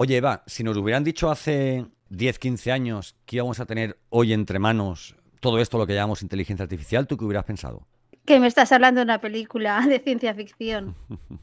[0.00, 4.32] Oye, Eva, si nos hubieran dicho hace 10, 15 años que íbamos a tener hoy
[4.32, 7.84] entre manos todo esto, lo que llamamos inteligencia artificial, ¿tú qué hubieras pensado?
[8.24, 10.94] Que me estás hablando de una película de ciencia ficción.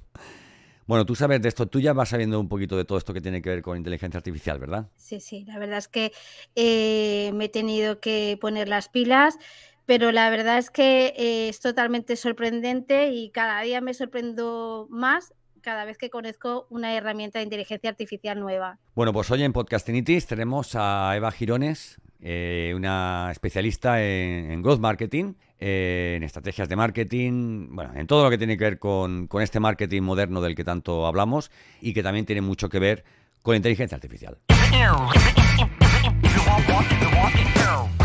[0.88, 3.20] Bueno, tú sabes de esto, tú ya vas sabiendo un poquito de todo esto que
[3.20, 4.88] tiene que ver con inteligencia artificial, ¿verdad?
[4.96, 6.12] Sí, sí, la verdad es que
[6.54, 9.40] eh, me he tenido que poner las pilas,
[9.88, 15.34] pero la verdad es que eh, es totalmente sorprendente y cada día me sorprendo más
[15.66, 18.78] cada vez que conozco una herramienta de inteligencia artificial nueva.
[18.94, 25.34] Bueno, pues hoy en Podcastinitis tenemos a Eva Girones, eh, una especialista en, growth marketing,
[25.60, 29.42] eh, en estrategias de marketing, bueno, en todo lo que tiene que ver con, con
[29.42, 31.50] este marketing moderno del que tanto hablamos
[31.82, 33.04] y que también tiene mucho que ver
[33.42, 34.38] con inteligencia artificial.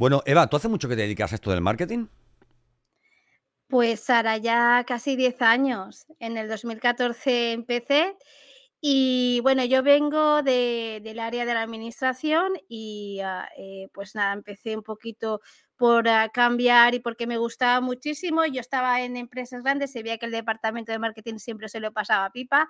[0.00, 2.06] Bueno, Eva, ¿tú hace mucho que te dedicas a esto del marketing?
[3.68, 6.06] Pues ahora ya casi 10 años.
[6.18, 8.16] En el 2014 empecé
[8.80, 14.74] y bueno, yo vengo del área de la administración y ah, eh, pues nada, empecé
[14.74, 15.42] un poquito
[15.80, 18.44] por ah, cambiar y porque me gustaba muchísimo.
[18.44, 21.90] Yo estaba en empresas grandes, se veía que el departamento de marketing siempre se lo
[21.90, 22.68] pasaba pipa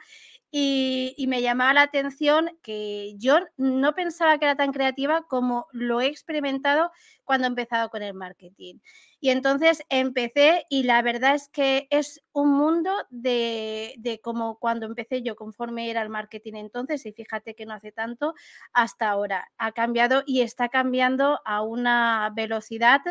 [0.53, 5.67] y, y, me llamaba la atención que yo no pensaba que era tan creativa como
[5.73, 6.93] lo he experimentado
[7.25, 8.77] cuando he empezado con el marketing.
[9.21, 14.87] Y entonces empecé y la verdad es que es un mundo de, de como cuando
[14.87, 18.35] empecé yo, conforme era el marketing entonces, y fíjate que no hace tanto,
[18.73, 19.51] hasta ahora.
[19.59, 23.03] Ha cambiado y está cambiando a una velocidad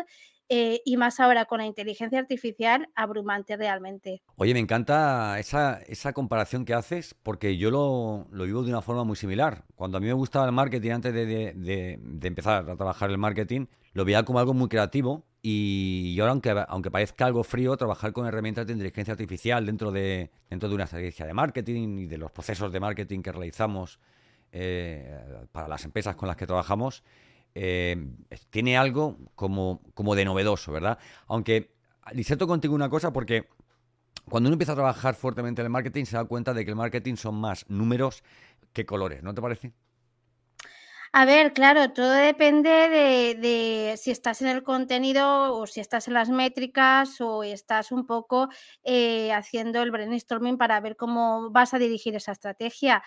[0.52, 4.20] eh, y más ahora con la inteligencia artificial, abrumante realmente.
[4.34, 8.82] Oye, me encanta esa, esa comparación que haces porque yo lo, lo, vivo de una
[8.82, 9.64] forma muy similar.
[9.76, 13.18] Cuando a mí me gustaba el marketing antes de, de, de, empezar a trabajar el
[13.18, 18.12] marketing, lo veía como algo muy creativo y ahora, aunque, aunque parezca algo frío, trabajar
[18.12, 22.18] con herramientas de inteligencia artificial dentro de, dentro de una estrategia de marketing y de
[22.18, 23.98] los procesos de marketing que realizamos
[24.52, 27.02] eh, para las empresas con las que trabajamos,
[27.54, 27.96] eh,
[28.50, 30.98] tiene algo como, como de novedoso, ¿verdad?
[31.26, 31.72] Aunque
[32.12, 33.48] diserto contigo una cosa porque
[34.28, 36.76] cuando uno empieza a trabajar fuertemente en el marketing se da cuenta de que el
[36.76, 38.22] marketing son más números
[38.72, 39.72] que colores, ¿no te parece?
[41.12, 46.14] A ver, claro, todo depende de, si estás en el contenido o si estás en
[46.14, 48.48] las métricas o estás un poco
[48.84, 53.02] eh, haciendo el brainstorming para ver cómo vas a dirigir esa estrategia.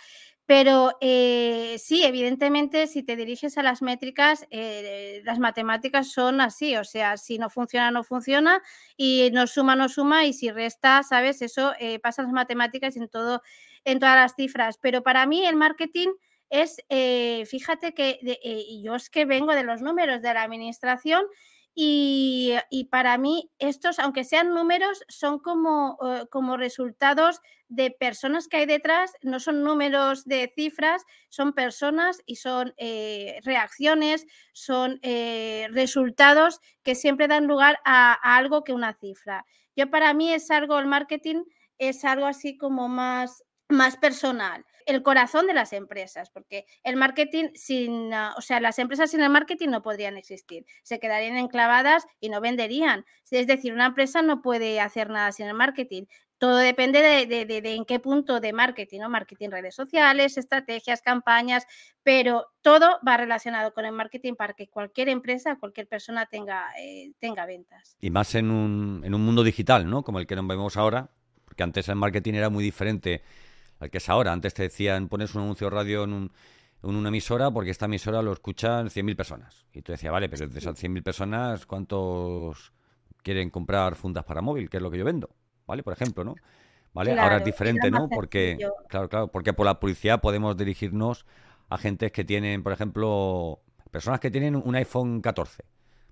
[0.45, 6.75] Pero eh, sí, evidentemente, si te diriges a las métricas, eh, las matemáticas son así,
[6.75, 8.61] o sea, si no funciona, no funciona,
[8.97, 11.41] y no suma, no suma, y si resta, ¿sabes?
[11.41, 11.71] Eso
[12.01, 13.41] pasa en las matemáticas en todo,
[13.85, 14.77] en todas las cifras.
[14.81, 16.09] Pero para mí el marketing
[16.53, 21.25] es, eh, fíjate que eh, yo es que vengo de los números de la administración
[21.73, 22.55] y,
[22.91, 28.65] para mí estos, aunque sean números, son como, eh, como resultados de personas que hay
[28.67, 32.75] detrás, no son números de cifras, son personas y son
[33.43, 34.99] reacciones, son
[35.71, 39.43] resultados que siempre dan lugar a, a algo que una cifra.
[39.75, 41.45] Yo para mí es algo, el marketing
[41.79, 47.49] es algo así como más, más personal el corazón de las empresas, porque el marketing
[47.55, 52.05] sin, ah, o sea, las empresas sin el marketing no podrían existir, se quedarían enclavadas
[52.19, 53.05] y no venderían.
[53.29, 56.03] Es decir, una empresa no puede hacer nada sin el marketing.
[56.37, 59.09] Todo depende de, en qué punto de marketing, ¿no?
[59.09, 61.65] Marketing, redes sociales, estrategias, campañas,
[62.03, 67.13] pero todo va relacionado con el marketing para que cualquier empresa, cualquier persona tenga, eh,
[67.19, 67.95] tenga ventas.
[68.01, 70.03] Y más en un, en un mundo digital, ¿no?
[70.03, 71.09] Como el que nos vemos ahora,
[71.45, 73.21] porque antes el marketing era muy diferente
[73.83, 74.31] al que es ahora.
[74.31, 76.31] Antes te decían, pones un anuncio radio en,
[76.81, 79.65] una emisora porque esta emisora lo escuchan 100.000 personas.
[79.73, 82.73] Y tú decías, vale, pero de esas 100.000 personas, ¿cuántos
[83.21, 84.69] quieren comprar fundas para móvil?
[84.69, 85.29] Que es lo que yo vendo,
[85.65, 85.83] ¿vale?
[85.83, 86.35] Por ejemplo, ¿no?
[86.93, 87.19] ¿Vale?
[87.19, 88.07] ahora es diferente, ¿no?
[88.07, 88.57] Porque,
[88.87, 91.25] claro, claro, porque por la publicidad podemos dirigirnos
[91.69, 95.63] a gentes que tienen, por ejemplo, personas que tienen un iPhone 14.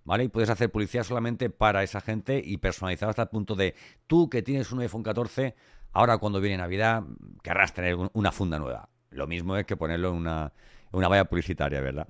[0.04, 0.24] ¿Vale?
[0.24, 3.76] Y puedes hacer publicidad solamente para esa gente y personalizar hasta el punto de
[4.08, 5.54] tú que tienes un iPhone 14,
[5.94, 7.04] ahora cuando viene Navidad
[7.44, 8.90] querrás tener una funda nueva.
[9.12, 10.54] lo mismo es que ponerlo en una,
[10.92, 12.08] una valla publicitaria, ¿verdad?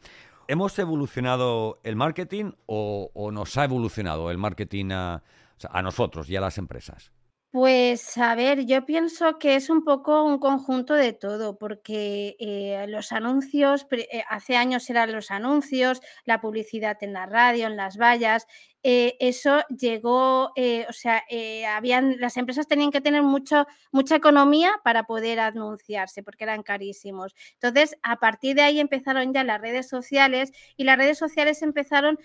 [0.47, 5.23] ¿Hemos evolucionado el marketing o, nos ha evolucionado el marketing a,
[5.69, 7.11] a nosotros y a las empresas?
[7.51, 12.85] Pues a ver, yo pienso que es un poco un conjunto de todo, porque eh,
[12.87, 17.97] los anuncios, eh, hace años eran los anuncios, la publicidad en la radio, en las
[17.97, 18.47] vallas,
[18.83, 24.15] eh, eso llegó, eh, o sea, eh, habían, las empresas tenían que tener mucho, mucha
[24.15, 27.35] economía para poder anunciarse, porque eran carísimos.
[27.53, 32.17] Entonces, a partir de ahí empezaron ya las redes sociales y las redes sociales empezaron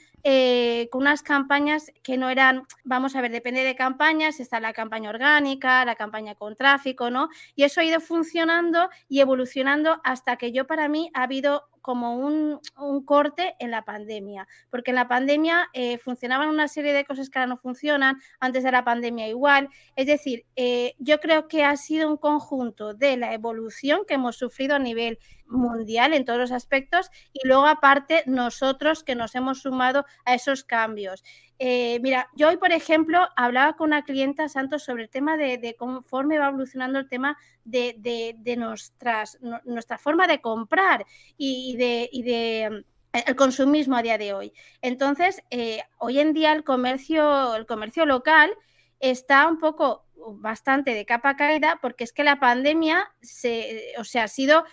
[0.91, 5.11] con unas campañas que no eran, vamos a ver, depende de campañas, está la campaña
[5.11, 7.29] orgánica, la campaña con tráfico, ¿no?
[7.55, 12.17] Y eso ha ido funcionando y evolucionando hasta que yo para mí ha habido como
[12.17, 12.61] un,
[13.05, 17.39] corte en la pandemia, porque en la pandemia eh, funcionaban una serie de cosas que
[17.39, 19.69] ahora no funcionan, antes de la pandemia igual.
[19.95, 24.37] Es decir, eh, yo creo que ha sido un conjunto de la evolución que hemos
[24.37, 29.63] sufrido a nivel mundial en todos los aspectos y luego aparte nosotros que nos hemos
[29.63, 31.23] sumado a esos cambios.
[31.59, 35.75] Eh, mira, yo hoy, por ejemplo, hablaba con una clienta, Santos, sobre el tema de,
[35.79, 41.07] conforme va evolucionando el tema de, nuestras, nuestra forma de comprar
[41.39, 42.85] y, de, de
[43.27, 44.53] el consumismo a día de hoy.
[44.83, 48.53] Entonces, eh, hoy en día el comercio, el comercio local
[49.01, 54.25] está un poco bastante de capa caída porque es que la pandemia se, o sea,
[54.25, 54.65] ha sido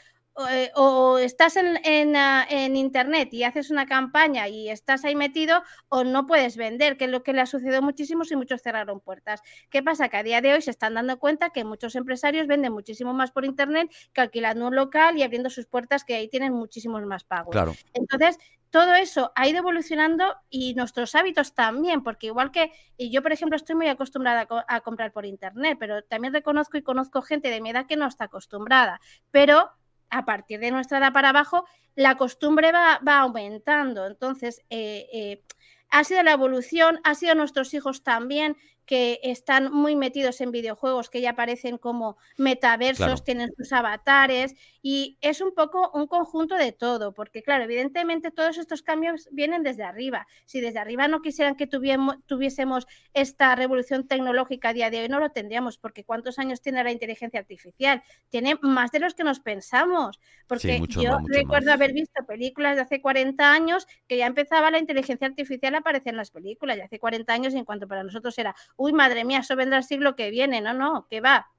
[0.50, 5.62] eh, o, estás en, ah, en, internet y haces una campaña y estás ahí metido
[5.90, 9.00] o no puedes vender, que es lo que le ha sucedido muchísimo y muchos cerraron
[9.00, 9.44] puertas.
[9.70, 10.10] ¿Qué pasa?
[10.10, 13.32] Que a día de hoy se están dando cuenta que muchos empresarios venden muchísimo más
[13.32, 17.24] por internet que alquilando un local y abriendo sus puertas que ahí tienen muchísimos más
[17.24, 17.52] pagos.
[17.52, 17.74] Claro.
[17.94, 18.40] Entonces,
[18.72, 23.56] todo eso ha ido evolucionando y nuestros hábitos también, porque igual que yo, por ejemplo,
[23.56, 27.62] estoy muy acostumbrada a, a comprar por internet, pero también reconozco y conozco gente de
[27.62, 29.00] mi edad que no está acostumbrada,
[29.30, 29.70] pero
[30.14, 31.66] a partir de nuestra edad para abajo,
[31.96, 34.06] la costumbre va, aumentando.
[34.06, 35.44] Entonces, eh, eh,
[35.90, 38.56] ha sido la evolución, ha sido nuestros hijos también
[38.86, 45.18] que están muy metidos en videojuegos que ya aparecen como metaversos, tienen sus avatares y
[45.22, 49.84] es un poco un conjunto de todo, porque claro, evidentemente todos estos cambios vienen desde
[49.84, 50.28] arriba.
[50.46, 55.20] Si desde arriba no quisieran que tuviésemos esta revolución tecnológica a día de hoy, no
[55.20, 58.04] lo tendríamos, porque ¿cuántos años tiene la inteligencia artificial?
[58.30, 63.02] Tiene más de los que nos pensamos, porque yo recuerdo haber visto películas de hace
[63.02, 67.00] 40 años que ya empezaba la inteligencia artificial a aparecer en las películas, ya hace
[67.00, 70.16] 40 años y en cuanto para nosotros era uy, madre mía, eso vendrá el siglo
[70.16, 70.62] que viene.
[70.62, 71.50] No, no, que va.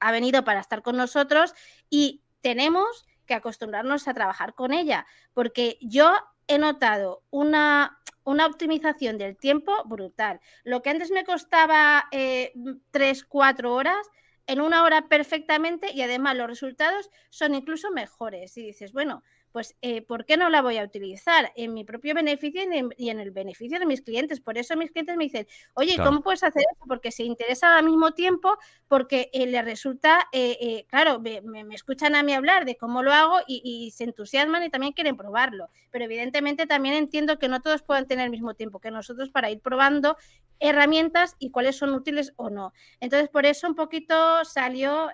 [0.00, 1.54] Ha venido para estar con nosotros
[1.88, 6.12] y tenemos que acostumbrarnos a trabajar con ella, porque yo
[6.46, 10.40] he notado una, una optimización del tiempo brutal.
[10.62, 12.52] Lo que antes me costaba eh,
[12.90, 14.06] tres, cuatro horas,
[14.46, 18.56] en una hora perfectamente y además los resultados son incluso mejores.
[18.56, 19.22] Y dices, bueno,
[19.54, 22.62] pues eh, ¿por qué no la voy a utilizar en mi propio beneficio
[22.96, 24.40] y en, el beneficio de mis clientes?
[24.40, 26.84] Por eso mis clientes me dicen, oye, ¿cómo puedes hacer eso?
[26.88, 28.58] Porque se interesan al mismo tiempo,
[28.88, 31.40] porque eh, les resulta, eh, claro, me,
[31.72, 35.68] escuchan a mí hablar de cómo lo hago y, se entusiasman y también quieren probarlo.
[35.92, 39.52] Pero evidentemente también entiendo que no todos pueden tener el mismo tiempo que nosotros para
[39.52, 40.16] ir probando
[40.58, 42.72] herramientas y cuáles son útiles o no.
[42.98, 45.10] Entonces, por eso un poquito salió,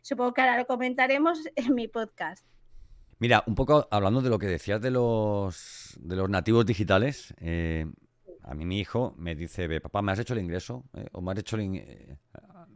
[0.00, 2.51] supongo que ahora lo comentaremos en mi podcast.
[3.22, 7.86] Mira, un poco hablando de lo que decías de los, de los nativos digitales, eh,
[8.42, 10.82] a mí mi hijo me dice, papá, ¿me has hecho el ingreso?
[10.92, 12.16] Eh, ¿O me has hecho el, eh,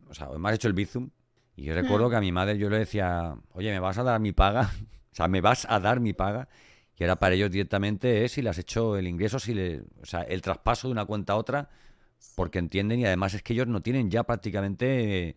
[0.08, 1.10] o sea, me has hecho el Bizum?
[1.56, 2.10] Y yo recuerdo mm.
[2.10, 4.70] que a mi madre yo le decía, oye, ¿me vas a dar mi paga?
[5.12, 6.48] o sea, ¿me vas a dar mi paga?
[6.96, 10.06] Y ahora para ellos directamente es si le has hecho el ingreso, si le, o
[10.06, 11.70] sea, el traspaso de una cuenta a otra,
[12.36, 15.34] porque entienden y además es que ellos no tienen ya prácticamente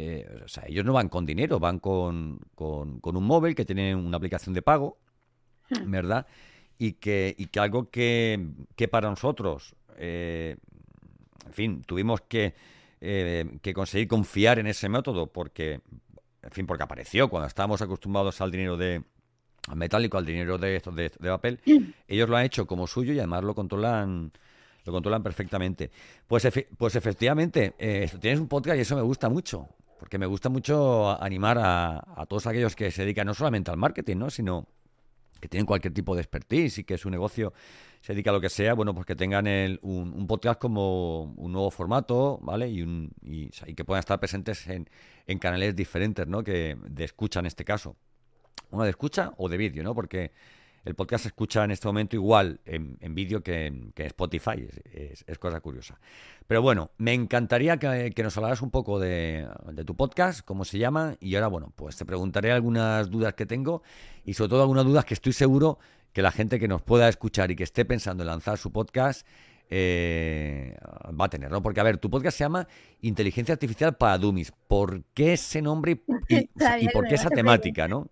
[0.00, 3.96] eh, o sea, ellos no van con dinero, van con, con, un móvil que tiene
[3.96, 4.96] una aplicación de pago,
[5.70, 5.90] hmm.
[5.90, 6.24] ¿verdad?
[6.78, 10.54] Y que, y que algo que, que para nosotros, eh,
[11.44, 12.54] en fin, tuvimos que,
[13.00, 15.80] eh, que conseguir confiar en ese método porque,
[16.42, 19.02] en fin, porque apareció cuando estábamos acostumbrados al dinero de
[19.74, 21.90] metálico, al dinero de, de, de papel, hmm.
[22.06, 24.30] ellos lo han hecho como suyo y además lo controlan
[24.84, 25.90] lo controlan perfectamente.
[26.28, 27.74] Pues, pues efectivamente,
[28.20, 32.46] tienes un podcast y eso me gusta mucho porque me gusta mucho animar a, todos
[32.46, 34.30] aquellos que se dedican no solamente al marketing, ¿no?
[34.30, 34.66] sino
[35.40, 37.52] que tienen cualquier tipo de expertise y que su negocio
[38.00, 39.46] se dedica a lo que sea, bueno, pues que tengan
[39.82, 42.68] un, podcast como un nuevo formato, ¿vale?
[42.68, 44.88] Y, un, y, que puedan estar presentes en,
[45.38, 46.42] canales diferentes, ¿no?
[46.42, 47.96] Que de escucha en este caso.
[48.70, 49.94] Uno de escucha o de vídeo, ¿no?
[49.94, 50.32] Porque
[50.84, 54.66] el podcast se escucha en este momento igual en, vídeo que en, Spotify.
[54.92, 55.98] Es, cosa curiosa.
[56.46, 59.48] Pero bueno, me encantaría que, nos hablaras un poco de,
[59.84, 61.16] tu podcast, cómo se llama.
[61.20, 63.82] Y ahora, bueno, pues te preguntaré algunas dudas que tengo
[64.24, 65.78] y sobre todo algunas dudas que estoy seguro
[66.12, 69.26] que la gente que nos pueda escuchar y que esté pensando en lanzar su podcast
[69.70, 70.74] eh,
[71.20, 71.62] va a tener, ¿no?
[71.62, 72.66] Porque, a ver, tu podcast se llama
[73.02, 74.52] Inteligencia Artificial para Dummies.
[74.66, 76.48] ¿Por qué ese nombre y, y
[76.92, 78.08] por qué esa temática, no?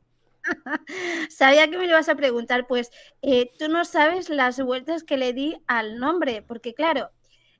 [1.30, 2.90] Sabía que me lo ibas a preguntar, pues
[3.22, 7.10] eh, tú no sabes las vueltas que le di al nombre, porque claro,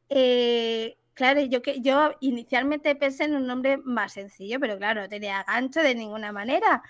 [0.08, 5.08] eh, claro, yo que yo inicialmente pensé en un nombre más sencillo, pero claro, no
[5.08, 6.82] tenía gancho de ninguna manera.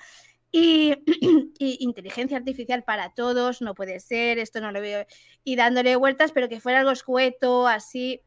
[0.53, 0.95] Y,
[1.59, 5.07] y, inteligencia artificial para todos, no puede ser, esto no lo veo.
[5.45, 8.23] Y dándole vueltas, pero que fuera algo escueto, así.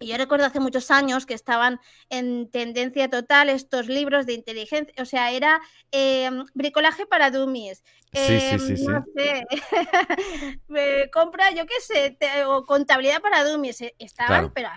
[0.00, 4.94] Y yo recuerdo hace muchos años que estaban en tendencia total estos libros de inteligencia,
[5.00, 7.82] o sea, era em, bricolaje para dummies.
[8.12, 9.46] sí, sí, sí, em, no sé,
[11.12, 13.80] compra, yo qué sé, o contabilidad para dummies.
[13.80, 14.68] Eh, estaban, pero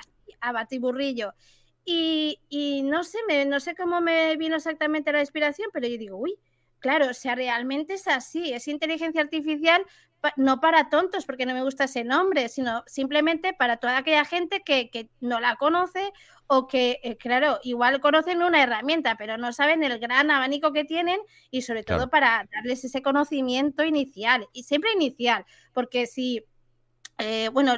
[0.42, 1.34] a batiburrillo.
[1.86, 5.98] Y, y no sé, me, no sé cómo me vino exactamente la inspiración, pero yo
[5.98, 6.38] digo, uy,
[6.82, 9.86] Claro, o sea, realmente es así, es inteligencia artificial
[10.36, 14.62] no para tontos, porque no me gusta ese nombre, sino simplemente para toda aquella gente
[14.62, 16.12] que, no la conoce
[16.48, 20.84] o que, eh, claro, igual conocen una herramienta, pero no saben el gran abanico que
[20.84, 21.20] tienen
[21.50, 26.46] y sobre todo para darles ese conocimiento inicial, y siempre inicial, porque si
[27.18, 27.72] eh, bueno,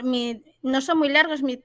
[0.63, 1.57] no son muy largos mis,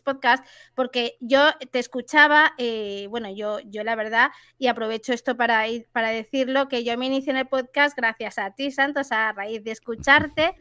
[0.00, 1.40] podcasts porque yo
[1.70, 6.84] te escuchaba, eh, bueno, yo, yo la verdad, y aprovecho esto para, para decirlo, que
[6.84, 10.54] yo me inicié en el podcast gracias a ti, Santos, a raíz de escucharte.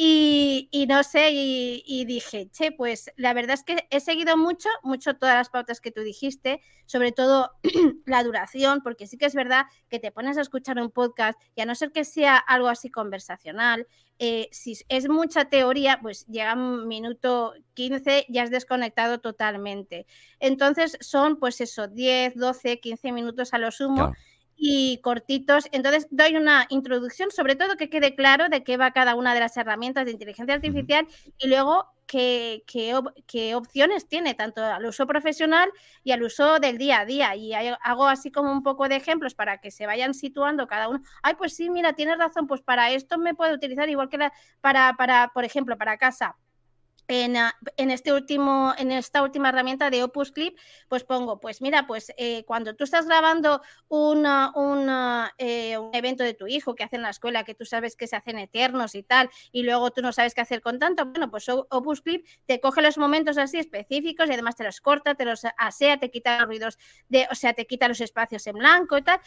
[0.00, 5.16] Y, no sé, y, dije, che, pues la verdad es que he seguido mucho, mucho
[5.16, 7.50] todas las pautas que tú dijiste, sobre todo
[8.06, 11.62] la duración, porque sí que es verdad que te pones a escuchar un podcast y
[11.62, 13.88] a no ser que sea algo así conversacional,
[14.20, 20.06] eh, si es mucha teoría, pues llega un minuto 15, ya has desconectado totalmente.
[20.40, 24.12] Entonces son pues eso, 10, 12, 15 minutos a lo sumo.
[24.60, 25.66] Y cortitos.
[25.70, 29.38] Entonces, doy una introducción, sobre todo que quede claro de qué va cada una de
[29.38, 31.06] las herramientas de inteligencia artificial
[31.38, 35.70] y luego qué, qué, opciones tiene, tanto al uso profesional
[36.02, 37.36] y al uso del día a día.
[37.36, 41.02] Y hago así como un poco de ejemplos para que se vayan situando cada uno.
[41.22, 44.18] Ay, pues sí, mira, tienes razón, pues para esto me puedo utilizar igual que
[44.60, 46.36] para, para, por ejemplo, para casa
[47.10, 51.86] Ah, en, este último, en esta última herramienta de Opus Clip, pues pongo, pues mira,
[51.86, 56.96] pues eh, cuando tú estás grabando una, eh, un evento de tu hijo que hace
[56.96, 60.02] en la escuela, que tú sabes que se hacen eternos y tal, y luego tú
[60.02, 63.58] no sabes qué hacer con tanto, bueno, pues Opus Clip te coge los momentos así
[63.58, 67.34] específicos y además te los corta, te los asea, te quita los ruidos, de, o
[67.34, 69.20] sea, te quita los espacios en blanco y tal.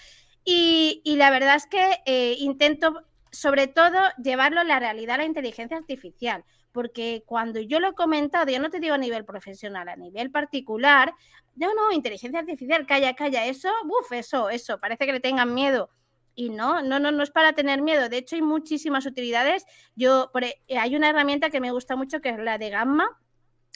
[0.44, 5.26] Y, la verdad es que eh, intento sobre todo llevarlo a la realidad, a la
[5.26, 9.90] inteligencia artificial porque cuando yo lo he comentado, yo no te digo a nivel profesional,
[9.90, 11.14] a nivel particular,
[11.56, 15.90] no, no, inteligencia artificial, calla, calla, eso, uff, eso, eso, parece que le tengan miedo.
[16.34, 18.08] Y no, no, no, no es para tener miedo.
[18.08, 19.66] De hecho, hay muchísimas utilidades.
[19.96, 23.20] Yo, e, hay una herramienta que me gusta mucho que es la de Gamma.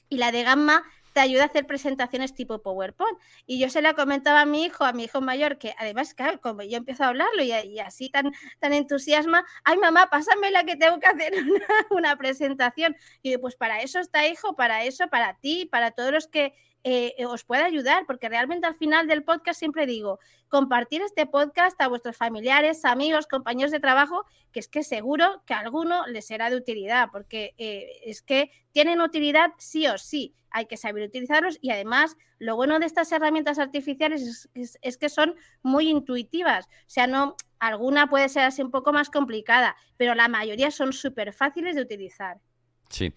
[0.07, 0.83] Y la de Gamma
[1.15, 3.17] te ayuda a hacer presentaciones tipo PowerPoint.
[3.45, 6.41] Y yo se la comentaba a mi hijo, a mi hijo mayor, que además, claro,
[6.41, 10.75] como yo empiezo a hablarlo y, así tan, tan entusiasma, ay mamá, pásame la que
[10.75, 11.33] tengo que hacer
[11.89, 12.97] una, presentación.
[13.21, 16.53] Y pues para eso está hijo, para eso, para ti, para todos los que
[16.87, 21.81] eh, os puede ayudar, porque realmente al final del podcast siempre digo, compartir este podcast
[21.81, 26.27] a vuestros familiares, amigos, compañeros de trabajo, que es que seguro que a alguno les
[26.27, 31.01] será de utilidad, porque eh, es que tienen utilidad sí o sí, hay que saber
[31.01, 36.69] utilizarlos y además lo bueno de estas herramientas artificiales es, que son muy intuitivas, o
[36.85, 41.33] sea, no, alguna puede ser así un poco más complicada, pero la mayoría son súper
[41.33, 42.37] fáciles de utilizar.
[42.91, 43.11] Sí.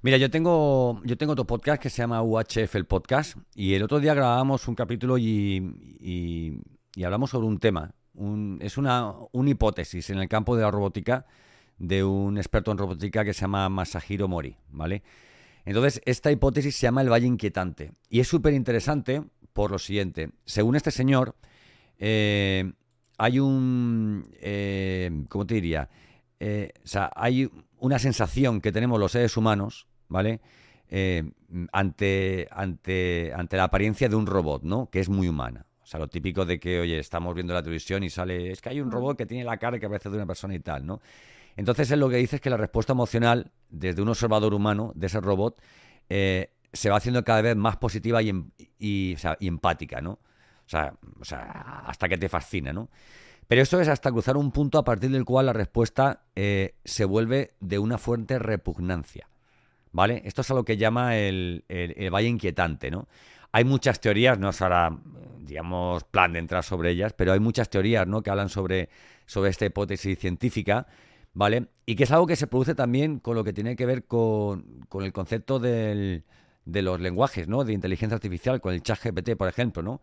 [0.00, 3.82] Mira, yo tengo, yo tengo otro podcast que se llama UHF el podcast y el
[3.82, 6.62] otro día grabamos un capítulo y,
[7.04, 7.92] hablamos sobre un tema.
[8.60, 11.26] es una, hipótesis en el campo de la robótica
[11.78, 15.02] de un experto en robótica que se llama Masahiro Mori, ¿vale?
[15.64, 20.30] Entonces, esta hipótesis se llama el Valle Inquietante y es súper interesante por lo siguiente.
[20.44, 21.34] Según este señor,
[21.98, 22.70] eh,
[23.18, 24.30] hay un...
[24.40, 25.90] Eh, ¿Cómo te diría?
[26.38, 30.40] Eh, o sea, hay una sensación que tenemos los seres humanos, ¿vale?
[30.90, 31.22] Eh,
[31.72, 34.88] ante, ante, ante la apariencia de un robot, ¿no?
[34.90, 35.66] Que es muy humana.
[35.82, 38.68] O sea, lo típico de que, oye, estamos viendo la televisión y sale, es que
[38.68, 41.00] hay un robot que tiene la cara que parece de una persona y tal, ¿no?
[41.56, 45.06] Entonces, él lo que dice es que la respuesta emocional desde un observador humano de
[45.06, 45.60] ese robot
[46.08, 50.12] eh, se va haciendo cada vez más positiva y, em, y, y empática, ¿no?
[50.12, 52.90] O sea, o sea, hasta que te fascina, ¿no?
[53.48, 57.06] Pero esto es hasta cruzar un punto a partir del cual la respuesta eh, se
[57.06, 59.26] vuelve de una fuerte repugnancia.
[59.92, 60.22] ¿Vale?
[60.24, 63.08] Esto es a lo que llama el, el, valle inquietante, ¿no?
[63.52, 64.96] Hay muchas teorías, no es ahora,
[65.40, 68.22] digamos, plan de entrar sobre ellas, pero hay muchas teorías, ¿no?
[68.22, 68.90] Que hablan sobre,
[69.26, 70.86] sobre esta hipótesis científica,
[71.32, 71.68] ¿vale?
[71.86, 74.84] Y que es algo que se produce también con lo que tiene que ver con,
[74.88, 76.22] con el concepto de
[76.66, 77.64] los lenguajes, ¿no?
[77.64, 80.02] De inteligencia artificial, con el chat GPT, por ejemplo, ¿no?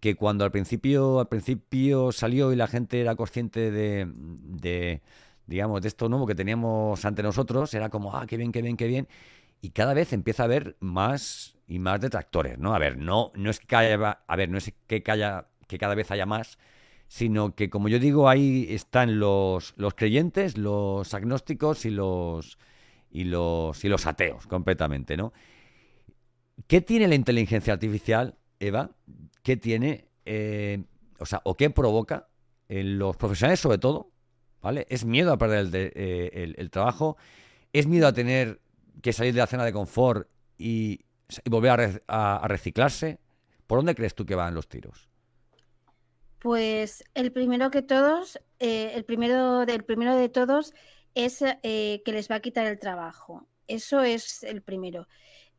[0.00, 5.00] Que cuando al principio, al principio salió y la gente era consciente de
[5.50, 8.76] digamos, de esto nuevo que teníamos ante nosotros, era como, ah, qué bien, qué bien,
[8.76, 9.08] qué bien.
[9.60, 12.72] Y cada vez empieza a haber más y más detractores, ¿no?
[12.72, 15.96] A ver, no, no es que haya, a ver, no es que, haya, que cada
[15.96, 16.56] vez haya más,
[17.08, 22.56] sino que, como yo digo, ahí están los, los creyentes, los agnósticos y los,
[23.10, 25.32] y los, y los ateos, completamente, ¿no?
[26.68, 28.92] ¿Qué tiene la inteligencia artificial, Eva?
[29.42, 30.84] ¿Qué tiene, eh,
[31.18, 32.28] o sea, o qué provoca
[32.68, 34.09] en los profesionales sobre todo?
[34.62, 34.86] ¿Vale?
[34.90, 37.16] ¿Es miedo a perder el, eh, el, trabajo?
[37.72, 38.60] ¿Es miedo a tener
[39.02, 41.00] que salir de la zona de confort y,
[41.46, 43.18] volver a, reciclarse?
[43.66, 45.08] ¿Por dónde crees tú que van los tiros?
[46.40, 50.74] Pues el primero que todos, eh, el primero del primero de todos
[51.14, 53.46] es que les va a quitar el trabajo.
[53.66, 55.06] Eso es el primero.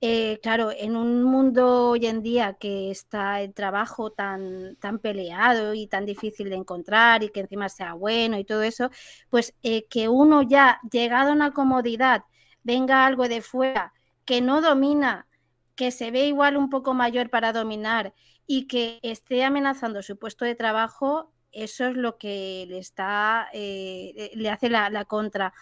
[0.03, 5.75] Eh, claro, en un mundo hoy en día que está el trabajo tan, tan peleado
[5.75, 8.89] y tan difícil de encontrar y que encima sea bueno y todo eso,
[9.29, 12.24] pues eh, que uno ya llegado a una comodidad
[12.63, 13.93] venga algo de fuera
[14.25, 15.27] que no domina,
[15.75, 18.15] que se ve igual un poco mayor para dominar
[18.48, 24.31] y que esté amenazando su puesto de trabajo, eso es lo que le está, eh,
[24.34, 25.53] le hace la contra.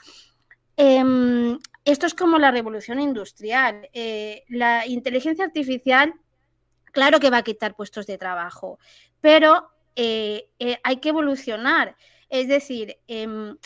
[0.81, 3.89] Em, esto es como la revolución industrial.
[3.91, 6.13] Eh, la inteligencia artificial,
[6.93, 8.79] claro que va a quitar puestos de trabajo,
[9.19, 11.97] pero eh, eh, hay que evolucionar.
[12.29, 13.57] Es decir, em,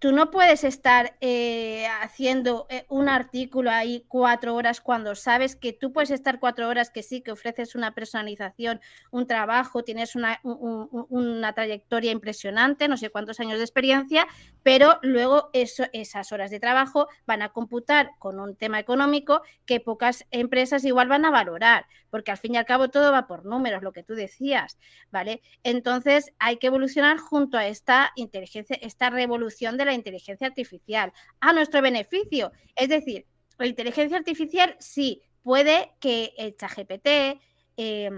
[0.00, 5.74] Tú no puedes estar eh, haciendo eh, un artículo ahí cuatro horas cuando sabes que
[5.74, 8.80] tú puedes estar cuatro horas que sí, que ofreces una personalización,
[9.10, 14.26] un trabajo, tienes una, una trayectoria impresionante, no sé cuántos años de experiencia,
[14.62, 20.26] pero luego esas horas de trabajo van a computar con un tema económico que pocas
[20.30, 23.82] empresas igual van a valorar, porque al fin y al cabo todo va por números,
[23.82, 24.78] lo que tú decías,
[25.10, 25.42] ¿vale?
[25.62, 31.52] Entonces hay que evolucionar junto a esta inteligencia, esta revolución de la inteligencia artificial a
[31.52, 32.52] nuestro beneficio.
[32.76, 33.26] Es decir,
[33.58, 37.40] la inteligencia artificial sí puede que el ChatGPT,
[37.76, 38.10] eh,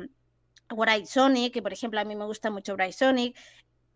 [1.04, 3.36] Sonic, que por ejemplo a mí me gusta mucho Sonic,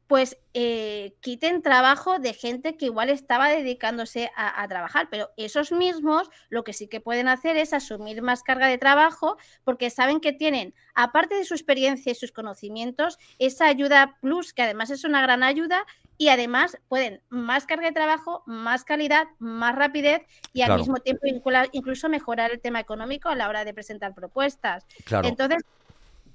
[0.06, 6.30] pues eh, quiten trabajo de gente que igual estaba dedicándose a, trabajar, pero esos mismos
[6.48, 10.32] lo que sí que pueden hacer es asumir más carga de trabajo porque saben que
[10.32, 15.22] tienen, aparte de su experiencia y sus conocimientos, esa ayuda plus, que además es una
[15.22, 15.84] gran ayuda,
[16.18, 21.26] y además pueden más carga de trabajo, más calidad, más rapidez y al mismo tiempo
[21.72, 24.86] incluso mejorar el tema económico a la hora de presentar propuestas.
[25.22, 25.62] Entonces,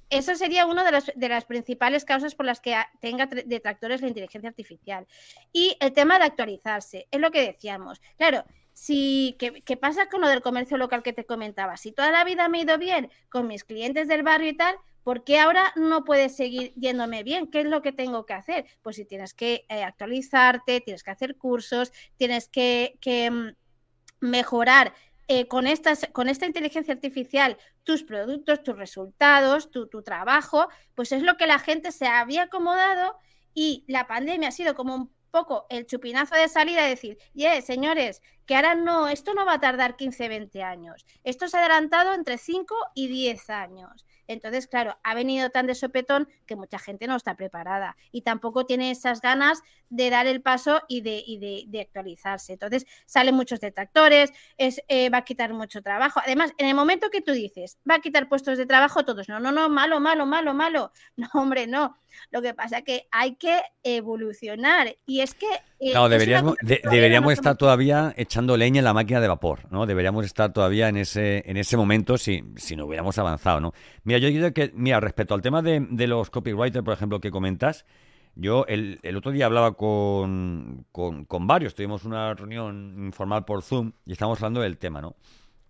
[0.09, 4.09] eso sería una de las, de las principales causas por las que tenga detractores la
[4.09, 5.07] inteligencia artificial.
[5.53, 8.01] Y el tema de actualizarse, es lo que decíamos.
[8.17, 11.77] Claro, si, ¿qué, ¿qué, pasa con lo del comercio local que te comentaba?
[11.77, 14.75] Si toda la vida me he ido bien con mis clientes del barrio y tal,
[15.03, 17.47] ¿por qué ahora no puedes seguir yéndome bien?
[17.47, 18.65] ¿Qué es lo que tengo que hacer?
[18.81, 22.97] Pues si tienes que eh, actualizarte, tienes que hacer cursos, tienes que,
[23.31, 24.93] mm, mejorar
[25.27, 31.37] eh, con, esta inteligencia artificial tus productos, tus resultados, tu, tu, trabajo, pues es lo
[31.37, 33.17] que la gente se había acomodado
[33.53, 37.59] y la pandemia ha sido como un poco el chupinazo de salida de decir, yeah,
[37.61, 41.61] señores, que ahora no, esto no va a tardar 15, 20 años, esto se ha
[41.61, 44.05] adelantado entre 5 y 10 años.
[44.31, 48.65] Entonces, claro, ha venido tan de sopetón que mucha gente no está preparada y tampoco
[48.65, 52.53] tiene esas ganas de dar el paso y de, de, actualizarse.
[52.53, 56.21] Entonces, salen muchos detractores, es, eh, va a quitar mucho trabajo.
[56.23, 59.39] Además, en el momento que tú dices, va a quitar puestos de trabajo, todos, no,
[59.39, 60.91] no, no, malo, malo, malo, malo.
[61.17, 61.97] No, hombre, no.
[62.31, 65.47] Lo que pasa es que hay que evolucionar y es que...
[65.83, 69.87] Eh, deberíamos, deberíamos estar todavía echando leña en la máquina de vapor, ¿no?
[69.87, 73.73] Deberíamos estar todavía en ese, en ese momento si, si no hubiéramos avanzado, ¿no?
[74.03, 77.31] Mira, yo digo que, mira, respecto al tema de, de los copywriters, por ejemplo, que
[77.31, 77.87] comentas,
[78.35, 83.63] yo el, el otro día hablaba con, con, con, varios, tuvimos una reunión informal por
[83.63, 85.15] Zoom y estábamos hablando del tema, ¿no?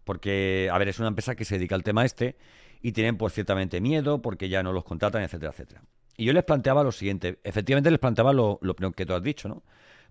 [0.04, 2.36] Porque, a ver, es una empresa que se dedica al tema este
[2.82, 5.84] y tienen pues ciertamente miedo porque ya no los contratan, etcétera, etcétera.
[6.18, 9.48] Y yo les planteaba lo siguiente, efectivamente les planteaba lo, lo que tú has dicho,
[9.48, 9.64] ¿no?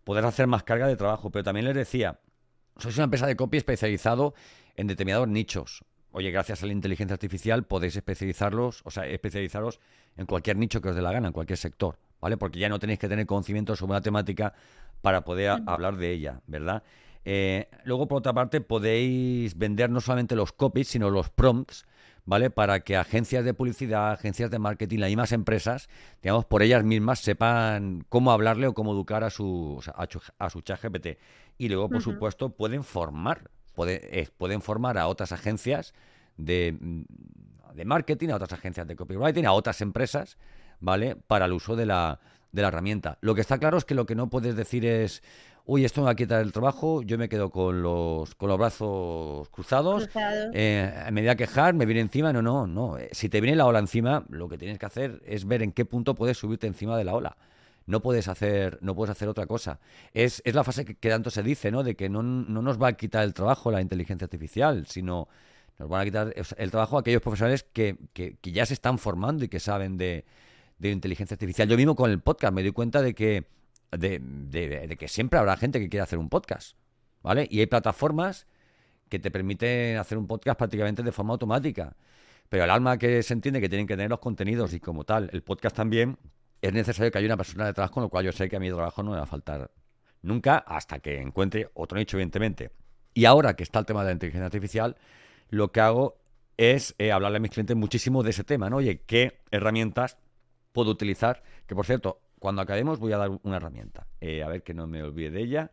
[0.05, 2.21] Poder hacer más carga de trabajo, pero también les decía,
[2.79, 4.35] sois una empresa de copy especializado
[4.77, 5.85] en determinados nichos.
[6.13, 9.79] Oye, gracias a la inteligencia artificial podéis especializarlos, o sea, especializaros
[10.17, 11.99] en cualquier nicho que os dé la gana, en cualquier sector.
[12.21, 12.37] ¿vale?
[12.37, 14.53] Porque ya no tenéis que tener conocimiento sobre una temática
[15.03, 16.83] para poder hablar de ella, ¿verdad?
[17.25, 21.87] Eh, luego, por otra parte, podéis vender no solamente los copies, sino los prompts,
[22.25, 22.51] ¿vale?
[22.51, 25.89] Para que agencias de publicidad, agencias de marketing, las mismas empresas,
[26.23, 29.83] digamos, por ellas mismas sepan cómo hablarle o cómo educar a su,
[30.39, 31.19] a, su chat GPT.
[31.59, 35.95] Y luego, por supuesto, pueden formar, pueden formar a otras agencias
[36.37, 36.77] de,
[37.75, 40.39] de marketing, a otras agencias de copywriting, a otras empresas,
[40.81, 41.17] ¿vale?
[41.17, 42.21] Para el uso de la,
[42.53, 43.19] de la herramienta.
[43.21, 45.23] Lo que está claro es que lo que no puedes decir es,
[45.71, 48.59] uy, esto me va a quitar el trabajo, yo me quedo con los, con los
[48.59, 50.09] brazos cruzados,
[50.53, 52.99] eh, me voy a quejar, me viene encima, no, no, no.
[52.99, 55.71] Eh, si te viene la ola encima, lo que tienes que hacer es ver en
[55.71, 57.37] qué punto puedes subirte encima de la ola.
[57.87, 59.79] No puedes hacer, no puedes hacer otra cosa.
[60.13, 61.85] Es, es la fase que, tanto se dice, ¿no?
[61.85, 65.29] De que no, no nos va a quitar el trabajo la inteligencia artificial, sino
[65.79, 68.99] nos van a quitar el trabajo a aquellos profesionales que, que, que ya se están
[68.99, 70.25] formando y que saben de,
[70.81, 71.69] de inteligencia artificial.
[71.69, 73.45] Yo mismo con el podcast me doy cuenta de que,
[73.91, 76.77] de, que siempre habrá gente que quiere hacer un podcast,
[77.23, 77.47] ¿vale?
[77.51, 78.47] Y hay plataformas
[79.09, 81.97] que te permiten hacer un podcast prácticamente de forma automática.
[82.49, 85.31] Pero el alma que se entiende que tienen que tener los contenidos y como tal,
[85.33, 86.19] el podcast también,
[86.63, 88.69] es necesario que haya una persona detrás, con lo cual yo sé que a mi
[88.69, 89.71] trabajo no me va a faltar
[90.23, 92.71] nunca hasta que encuentre otro nicho, evidentemente.
[93.15, 94.97] Y ahora que está el tema de la inteligencia artificial,
[95.49, 96.21] lo que hago
[96.57, 98.77] es eh, hablarle a mis clientes muchísimo de ese tema, ¿no?
[98.77, 100.19] Oye, ¿qué herramientas
[100.73, 101.43] puedo utilizar.
[101.67, 104.09] Que por cierto, cuando acabemos voy a dar una herramienta.
[104.21, 105.71] Eh, a ver que no me olvide de ella.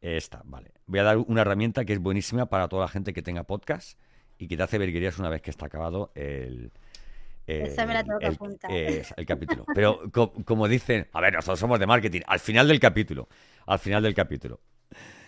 [0.00, 0.72] Esta, vale.
[0.86, 3.98] Voy a dar una herramienta que es buenísima para toda la gente que tenga podcast
[4.38, 6.72] y que te hace verguerías una vez que está acabado el,
[7.46, 7.66] el,
[9.16, 9.64] el, capítulo.
[9.74, 13.28] Pero como dicen, a ver, nosotros somos de marketing, al final del capítulo,
[13.66, 14.60] al final del capítulo,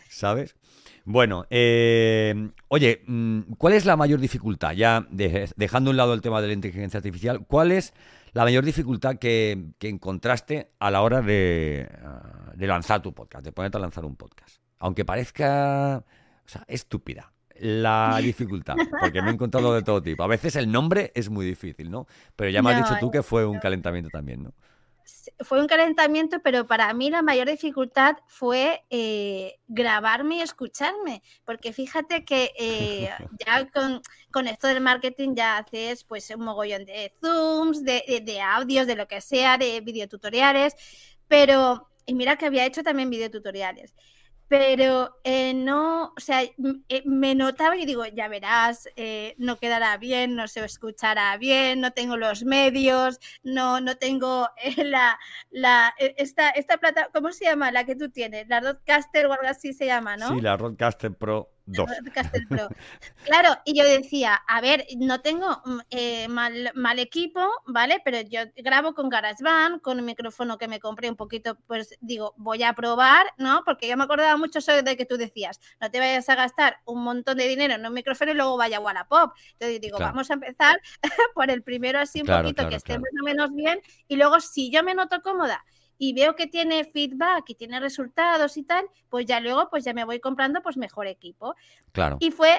[0.09, 0.57] ¿sabes?
[1.05, 4.73] Bueno, eh, oye, mm, ¿cuál es la mayor dificultad?
[4.73, 7.95] Ya dejando a un lado el tema de la inteligencia artificial, ¿cuál es
[8.33, 11.89] la mayor dificultad que, encontraste a la hora de,
[12.59, 14.57] lanzar tu podcast, de ponerte a lanzar un podcast?
[14.81, 16.05] Aunque parezca
[16.45, 20.23] o sea, estúpida la dificultad, porque me he encontrado de todo tipo.
[20.23, 22.07] A veces el nombre es muy difícil, ¿no?
[22.37, 24.53] Pero ya me has dicho tú que fue un calentamiento también, ¿no?
[25.41, 31.73] Fue un calentamiento, pero para mí la mayor dificultad fue eh, grabarme y escucharme, porque
[31.73, 33.11] fíjate que eh,
[33.47, 33.69] ya
[34.31, 38.97] con, esto del marketing ya haces pues un mogollón de zooms, de, de audios, de
[38.97, 40.75] lo que sea, de videotutoriales,
[41.29, 43.95] pero y mira que había hecho también videotutoriales
[44.49, 49.97] pero eh, no, o sea, eh, me notaba y digo, ya verás, eh, no quedará
[49.99, 55.19] bien, no se escuchará bien, no tengo los medios, no, no tengo la,
[55.51, 57.71] la, esta, esta plata, ¿cómo se llama?
[57.71, 60.31] La que tú tienes, la Roadcaster o algo así se llama, ¿no?
[60.31, 61.51] Sí, la Roadcaster Pro
[63.25, 68.01] Claro, y yo decía, a ver, no tengo mm, eh, mal, mal, equipo, ¿vale?
[68.05, 72.35] Pero yo grabo con GarageBand, con un micrófono que me compré un poquito, pues digo,
[72.37, 73.63] voy a probar, ¿no?
[73.65, 76.79] Porque yo me acordaba mucho eso de que tú decías, no te vayas a gastar
[76.85, 79.33] un montón de dinero en un micrófono y luego vaya a Wallapop.
[79.53, 80.81] Entonces digo, vamos a empezar
[81.35, 84.71] por el primero así un poquito que esté más o menos bien y luego si
[84.71, 85.65] yo me noto cómoda
[85.99, 89.93] y veo que tiene feedback y tiene resultados y tal, pues ya luego pues ya
[89.93, 91.55] me voy comprando pues mejor equipo.
[91.93, 92.17] Claro.
[92.21, 92.59] Y fue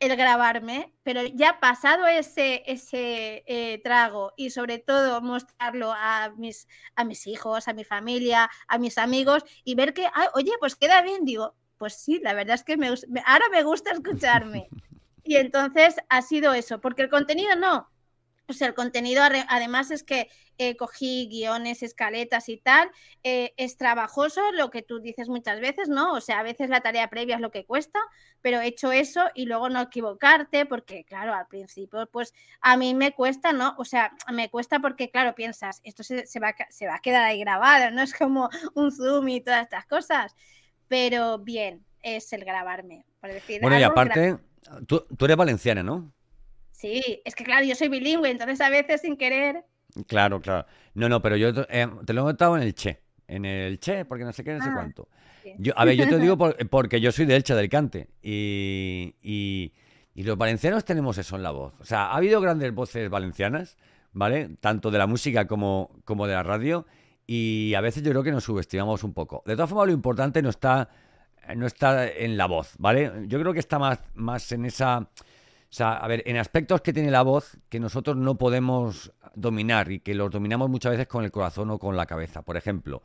[0.00, 6.68] el grabarme, pero ya pasado ese, ese eh, trago y sobre todo mostrarlo a mis,
[6.94, 11.02] a mis hijos, a mi familia, a mis amigos y ver que, oye, pues queda
[11.02, 14.68] bien, digo, pues sí, la verdad es que me, ahora me gusta escucharme.
[15.24, 17.88] y entonces ha sido eso, porque el contenido no,
[18.48, 22.90] o sea, el contenido además es que eh, cogí guiones, escaletas y tal.
[23.22, 26.14] Eh, es trabajoso, lo que tú dices muchas veces, ¿no?
[26.14, 28.00] O sea, a veces la tarea previa es lo que cuesta,
[28.40, 32.94] pero he hecho eso y luego no equivocarte, porque claro, al principio, pues a mí
[32.94, 33.74] me cuesta, ¿no?
[33.78, 37.40] O sea, me cuesta porque, claro, piensas, esto se, va, se va a quedar ahí
[37.40, 40.34] grabado, no es como un Zoom y todas estas cosas.
[40.88, 43.04] Pero bien, es el grabarme.
[43.20, 44.38] Por decir bueno, y aparte,
[44.86, 46.12] tú, tú eres valenciana, ¿no?
[46.78, 49.64] Sí, es que claro, yo soy bilingüe, entonces a veces sin querer.
[50.06, 50.64] Claro, claro.
[50.94, 53.00] No, no, pero yo eh, te lo he notado en el Che.
[53.26, 55.08] En el Che, porque no sé qué, no sé ah, cuánto.
[55.58, 56.38] Yo, a ver, yo te digo
[56.70, 58.10] porque yo soy de Elche, del Cante.
[58.22, 59.72] Y, y,
[60.22, 61.74] los valencianos tenemos eso en la voz.
[61.80, 63.76] O sea, ha habido grandes voces valencianas,
[64.12, 64.50] ¿vale?
[64.60, 66.86] Tanto de la música como, como de la radio.
[67.26, 69.42] Y a veces yo creo que nos subestimamos un poco.
[69.46, 70.90] De todas formas, lo importante no está,
[71.56, 73.10] no está en la voz, ¿vale?
[73.26, 75.08] Yo creo que está más, más en esa
[75.70, 79.92] o sea, a ver, en aspectos que tiene la voz que nosotros no podemos dominar
[79.92, 82.40] y que los dominamos muchas veces con el corazón o con la cabeza.
[82.40, 83.02] Por ejemplo,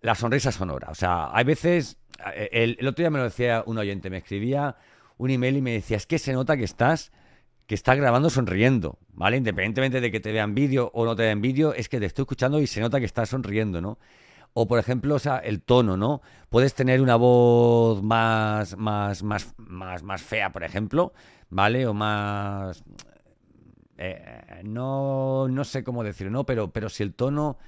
[0.00, 0.88] la sonrisa sonora.
[0.90, 1.98] O sea, hay veces,
[2.34, 4.76] el, otro día me lo decía un oyente, me escribía
[5.18, 7.12] un email y me decía, es que se nota que estás,
[7.66, 9.36] que está grabando sonriendo, ¿vale?
[9.36, 12.22] Independientemente de que te vean vídeo o no te vean vídeo, es que te estoy
[12.22, 13.98] escuchando y se nota que estás sonriendo, ¿no?
[14.52, 16.22] O por ejemplo, o sea, el tono, ¿no?
[16.48, 21.12] Puedes tener una voz más, más, más, más, más fea, por ejemplo,
[21.48, 21.86] ¿vale?
[21.86, 22.82] O más...
[23.96, 26.46] Eh, no, no sé cómo decirlo, ¿no?
[26.46, 27.58] Pero, pero si el tono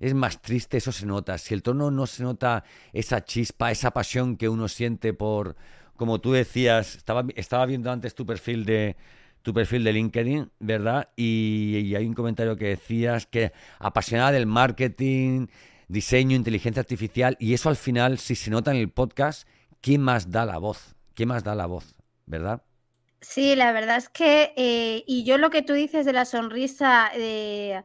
[0.00, 1.38] es más triste, eso se nota.
[1.38, 5.56] Si el tono no se nota esa chispa, esa pasión que uno siente por,
[5.96, 8.96] como tú decías, estaba, estaba viendo antes tu perfil de,
[9.42, 11.08] tu perfil de LinkedIn, ¿verdad?
[11.16, 15.46] Y, hay un comentario que decías que apasionada del marketing,
[15.88, 19.48] diseño, inteligencia artificial, y eso al final, si se nota en el podcast,
[19.80, 20.96] ¿quién más da la voz?
[21.14, 21.94] ¿Quién más da la voz?
[22.26, 22.62] ¿Verdad?
[23.20, 27.10] Sí, la verdad es que, eh, y yo lo que tú dices de la sonrisa,
[27.14, 27.82] eh,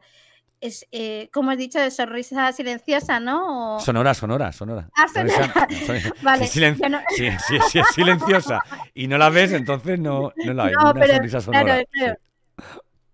[0.60, 3.80] es, eh, como has dicho, de sonrisa silenciosa, ¿no?
[3.80, 4.88] Sonora, sonora, sonora.
[4.94, 5.68] Ah, sonora.
[6.22, 6.46] vale.
[6.46, 8.62] Si, es silenciosa
[8.94, 10.74] y no la ves, entonces no, no la ves.
[10.80, 11.82] No, una sonrisa sonora.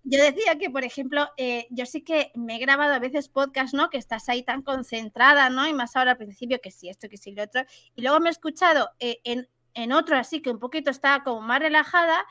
[0.09, 3.73] Yo decía que, por ejemplo, eh, yo sí que me he grabado a veces podcast,
[3.73, 3.89] ¿no?
[3.89, 5.67] Que estás ahí tan concentrada, ¿no?
[5.67, 7.63] Y más ahora al principio que sí esto, que sí lo otro.
[7.95, 11.41] Y luego me he escuchado eh, en, en otro así que un poquito estaba como
[11.41, 12.25] más relajada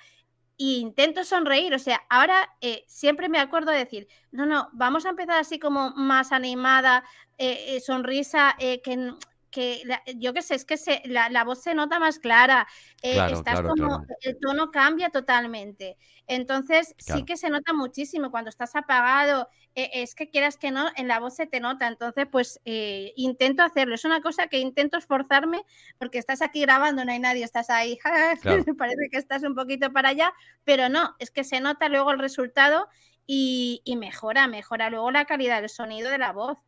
[0.58, 1.72] intento sonreír.
[1.74, 5.58] O sea, ahora eh, siempre me acuerdo de decir, no, no, vamos a empezar así
[5.58, 7.04] como más animada,
[7.38, 9.12] eh, eh, sonrisa, que,
[9.58, 9.82] que
[10.16, 12.68] yo qué sé, es que se, la, voz se nota más clara,
[13.02, 15.96] estás como, el tono cambia totalmente.
[16.28, 21.08] Entonces, sí que se nota muchísimo cuando estás apagado, es que quieras que no, en
[21.08, 21.88] la voz se te nota.
[21.88, 23.94] Entonces, pues intento hacerlo.
[23.94, 25.62] Es una cosa que intento esforzarme
[25.98, 27.98] porque estás aquí grabando, no hay nadie, estás ahí,
[28.78, 30.32] parece que estás un poquito para allá,
[30.64, 32.88] pero no, es que se nota luego el resultado
[33.26, 36.58] y, mejora, mejora luego la calidad del sonido de la voz.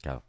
[0.00, 0.22] Claro.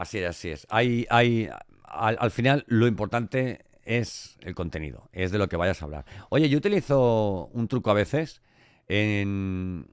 [0.00, 0.66] Así es, así es.
[0.70, 1.50] Hay, hay,
[1.84, 6.06] al, final lo importante es el contenido, es de lo que vayas a hablar.
[6.30, 8.40] Oye, yo utilizo un truco a veces
[8.88, 9.86] en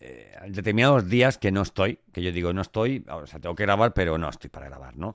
[0.00, 3.62] eh, determinados días que no estoy, que yo digo no estoy, o sea, tengo que
[3.62, 5.14] grabar, pero no estoy para grabar, ¿no?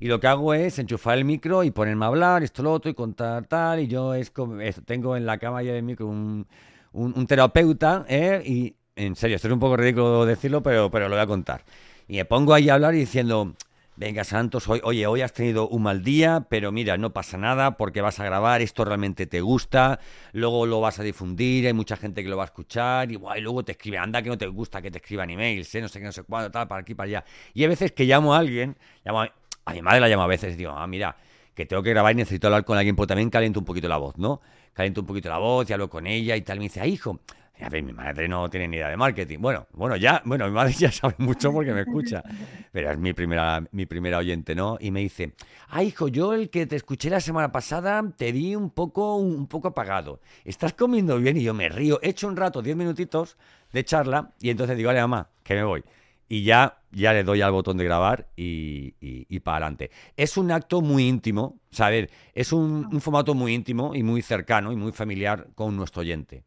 [0.00, 2.90] Y lo que hago es enchufar el micro y ponerme a hablar, esto, lo otro,
[2.90, 6.46] y contar tal, y yo es como, tengo en la cama ya del micro un,
[6.92, 8.42] un, terapeuta, ¿eh?
[8.42, 11.62] y en serio, esto es un poco ridículo decirlo, pero, pero lo voy a contar.
[12.08, 13.54] Y me pongo ahí a hablar y diciendo,
[13.96, 17.76] venga Santos, hoy, oye, hoy has tenido un mal día, pero mira, no pasa nada
[17.76, 19.98] porque vas a grabar, esto realmente te gusta,
[20.32, 23.64] luego lo vas a difundir, hay mucha gente que lo va a escuchar, y, luego
[23.64, 25.80] te escribe, anda que no te gusta que te escriban emails, ¿eh?
[25.80, 27.24] no sé qué, no sé cuándo, tal, para aquí, para allá.
[27.54, 30.54] Y hay veces que llamo a alguien, llamo a, mi madre la llamo a veces
[30.54, 31.16] y digo, ah, mira,
[31.54, 33.96] que tengo que grabar y necesito hablar con alguien, pues también caliento un poquito la
[33.96, 34.42] voz, ¿no?
[34.74, 37.20] Caliento un poquito la voz y hablo con ella y tal, me dice, ah, hijo,
[37.60, 39.38] a ver, mi madre no tiene ni idea de marketing.
[39.38, 42.22] Bueno, bueno, ya, bueno, mi madre ya sabe mucho porque me escucha,
[42.70, 44.76] pero es mi primera, mi primera oyente, ¿no?
[44.80, 45.32] Y me dice,
[45.68, 49.46] ah, hijo, yo el que te escuché la semana pasada te vi un poco, un
[49.46, 50.20] poco apagado.
[50.44, 51.98] Estás comiendo bien y yo me río.
[52.02, 53.38] He hecho un rato, diez minutitos
[53.72, 55.82] de charla y entonces digo, vale, mamá, que me voy.
[56.28, 59.92] Y ya, ya le doy al botón de grabar y, y, para adelante.
[60.16, 62.10] Es un acto muy íntimo, ¿sabes?
[62.34, 66.42] Es un, un formato muy íntimo y muy cercano y muy familiar con nuestro oyente.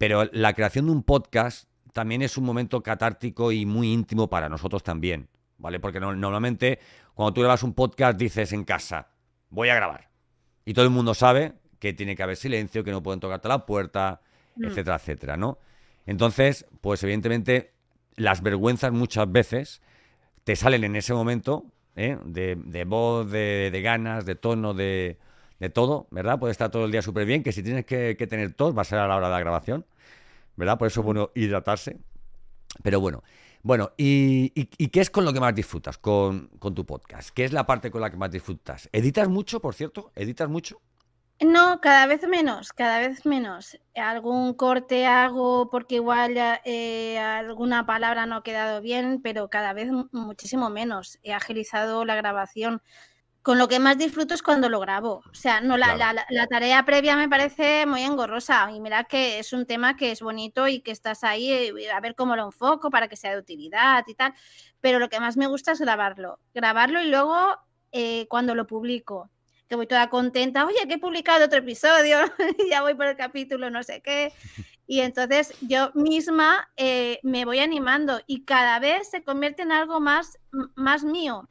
[0.00, 4.48] Pero la creación de un podcast también es un momento catártico y muy íntimo para
[4.48, 5.78] nosotros también, ¿vale?
[5.78, 6.78] Porque normalmente
[7.12, 9.08] cuando tú grabas un podcast dices en casa,
[9.50, 10.08] voy a grabar.
[10.64, 13.66] Y todo el mundo sabe que tiene que haber silencio, que no pueden tocarte la
[13.66, 14.22] puerta,
[14.56, 14.64] mm.
[14.64, 15.58] etcétera, etcétera, ¿no?
[16.06, 17.74] Entonces, pues evidentemente
[18.16, 19.82] las vergüenzas muchas veces
[20.44, 22.16] te salen en ese momento, ¿eh?
[22.24, 25.18] de, voz, de, ganas, de tono, de,
[25.60, 26.38] de todo, ¿verdad?
[26.38, 28.86] Puede estar todo el día súper bien, que si tienes que, tener tos va a
[28.86, 29.86] ser a la hora de la grabación,
[30.56, 30.78] ¿verdad?
[30.78, 31.98] Por eso es bueno hidratarse.
[32.82, 33.22] Pero bueno,
[33.62, 37.30] bueno, ¿y, qué es con lo que más disfrutas con, tu podcast?
[37.30, 38.88] ¿Qué es la parte con la que más disfrutas?
[38.90, 40.10] ¿Editas mucho, por cierto?
[40.16, 40.80] ¿Editas mucho?
[41.42, 43.78] No, cada vez menos, cada vez menos.
[43.94, 49.90] Algún corte hago porque igual eh, alguna palabra no ha quedado bien, pero cada vez
[50.12, 51.18] muchísimo menos.
[51.22, 52.82] He agilizado la grabación
[53.42, 55.22] con lo que más disfruto es cuando lo grabo.
[55.30, 58.70] O sea, no la, la, tarea previa me parece muy engorrosa.
[58.72, 62.00] Y mira que es un tema que es bonito y que estás ahí eh, a
[62.00, 64.34] ver cómo lo enfoco para que sea de utilidad y tal.
[64.80, 66.38] Pero lo que más me gusta es grabarlo.
[66.52, 67.56] Grabarlo y luego
[67.92, 69.30] eh, cuando lo publico,
[69.68, 72.18] que voy toda contenta, oye, que he publicado otro episodio,
[72.70, 74.34] ya voy por el capítulo, no sé qué.
[74.86, 80.00] Y entonces yo misma eh, me voy animando y cada vez se convierte en algo
[80.00, 80.38] más,
[80.74, 81.48] más mío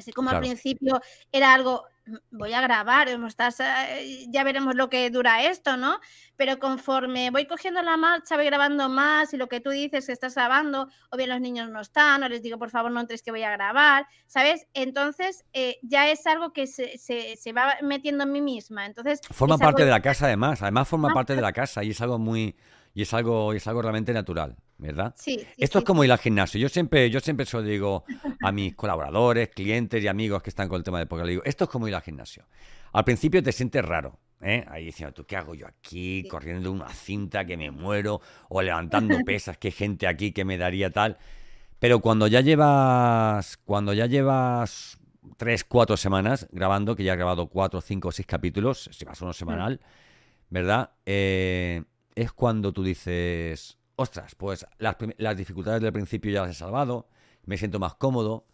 [0.00, 1.00] Así como al principio
[1.32, 1.84] era algo
[2.30, 6.00] voy a grabar, estás, eh, ya veremos lo que dura esto, ¿no?
[6.36, 10.12] Pero conforme voy cogiendo la marcha, voy grabando más y lo que tú dices que
[10.12, 13.22] estás grabando, o bien los niños no están, o les digo, por favor, no entres
[13.22, 14.66] que voy a grabar, ¿sabes?
[14.74, 18.86] Entonces eh, ya es algo que se, se, va metiendo en mí misma.
[18.86, 22.00] Entonces, forma parte de la casa además, además forma parte de la casa y es
[22.00, 22.56] algo muy,
[22.94, 24.56] y es algo, es algo realmente natural.
[24.80, 25.14] ¿Verdad?
[25.16, 25.46] Sí.
[25.56, 26.60] Esto es como ir al gimnasio.
[26.60, 28.04] Yo siempre, yo siempre se lo digo
[28.42, 31.26] a mis colaboradores, clientes y amigos que están con el tema de podcast.
[31.26, 32.46] Le digo, esto es como ir al gimnasio.
[32.92, 34.64] Al principio te sientes raro, ¿eh?
[34.68, 36.26] Ahí diciendo, ¿tú qué hago yo aquí?
[36.28, 40.90] Corriendo una cinta que me muero, o levantando pesas, que gente aquí que me daría
[40.90, 41.18] tal.
[41.78, 44.98] Pero cuando ya llevas, cuando ya llevas
[45.36, 49.32] tres, cuatro semanas grabando, que ya he grabado cuatro, cinco, seis capítulos, si vas uno
[49.32, 49.80] semanal,
[50.48, 50.90] ¿verdad?
[51.06, 57.06] Eh, es cuando tú dices, ostras, pues las, dificultades del principio ya las he salvado,
[57.44, 58.46] me siento más cómodo,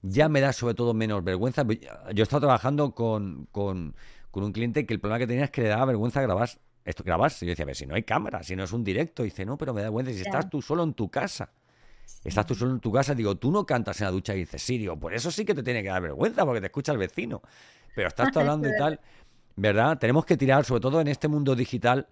[0.00, 1.64] ya me da sobre todo menos vergüenza.
[1.64, 1.76] Yo
[2.16, 5.84] he estado trabajando con, un cliente que el problema que tenía es que le daba
[5.84, 6.48] vergüenza grabar.
[6.84, 8.84] Esto grabas, y yo decía, a ver, si no hay cámara, si no es un
[8.84, 11.50] directo, y dice, no, pero me da vergüenza si estás tú solo en tu casa.
[12.24, 14.62] Estás tú solo en tu casa, digo, tú no cantas en la ducha y dices,
[14.62, 16.98] sí, digo, por eso sí que te tiene que dar vergüenza, porque te escucha el
[16.98, 17.42] vecino.
[17.94, 19.00] Pero estás hablando y tal,
[19.56, 19.98] ¿verdad?
[19.98, 22.06] Tenemos que tirar, sobre todo en este mundo digital,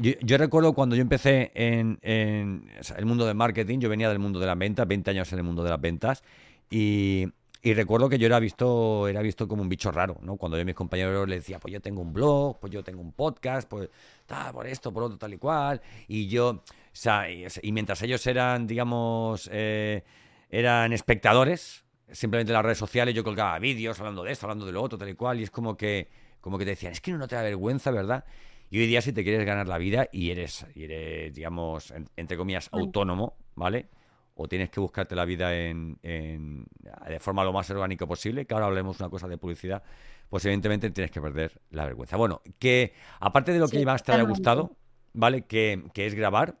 [0.00, 4.46] yo, recuerdo cuando yo empecé en, el mundo del marketing, yo venía del mundo de
[4.46, 6.22] las ventas, 20 años en el mundo de las ventas,
[6.70, 7.26] y,
[7.62, 10.36] recuerdo que yo era visto, era visto como un bicho raro, ¿no?
[10.36, 13.00] Cuando yo a mis compañeros les decía, pues yo tengo un blog, pues yo tengo
[13.00, 13.88] un podcast, pues
[14.24, 18.24] tal, por esto, por otro, tal y cual, y yo, o sea, y, mientras ellos
[18.26, 20.04] eran, digamos, eh,
[20.48, 24.72] eran espectadores, simplemente en las redes sociales yo colgaba vídeos hablando de esto, hablando de
[24.72, 26.08] lo otro, tal y cual, y es como que,
[26.40, 28.24] como que te decían, es que no te da vergüenza, ¿verdad?
[28.70, 32.36] Y hoy día si te quieres ganar la vida y eres, y eres digamos, entre
[32.36, 32.76] comillas, mm.
[32.76, 33.88] autónomo, ¿vale?
[34.34, 38.66] O tienes que buscarte la vida en, de forma lo más orgánica posible, que ahora
[38.66, 39.82] hablemos una cosa de publicidad,
[40.28, 42.16] pues evidentemente tienes que perder la vergüenza.
[42.16, 44.76] Bueno, que aparte de lo que más te haya gustado,
[45.14, 45.46] ¿vale?
[45.46, 46.58] Que, es grabar,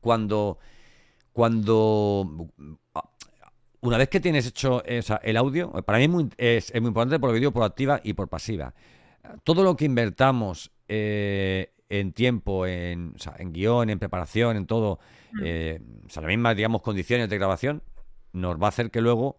[0.00, 0.58] cuando,
[1.32, 2.50] cuando
[3.80, 7.38] una vez que tienes hecho el audio, para mí es muy, es, muy importante porque
[7.38, 8.74] digo por activa y por pasiva.
[9.44, 14.98] Todo lo que invertamos eh, en tiempo, en, en guion, en preparación, en todo,
[15.32, 15.40] mm.
[15.44, 17.82] eh, o sea, las mismas, digamos, condiciones de grabación,
[18.32, 19.38] nos va a hacer que luego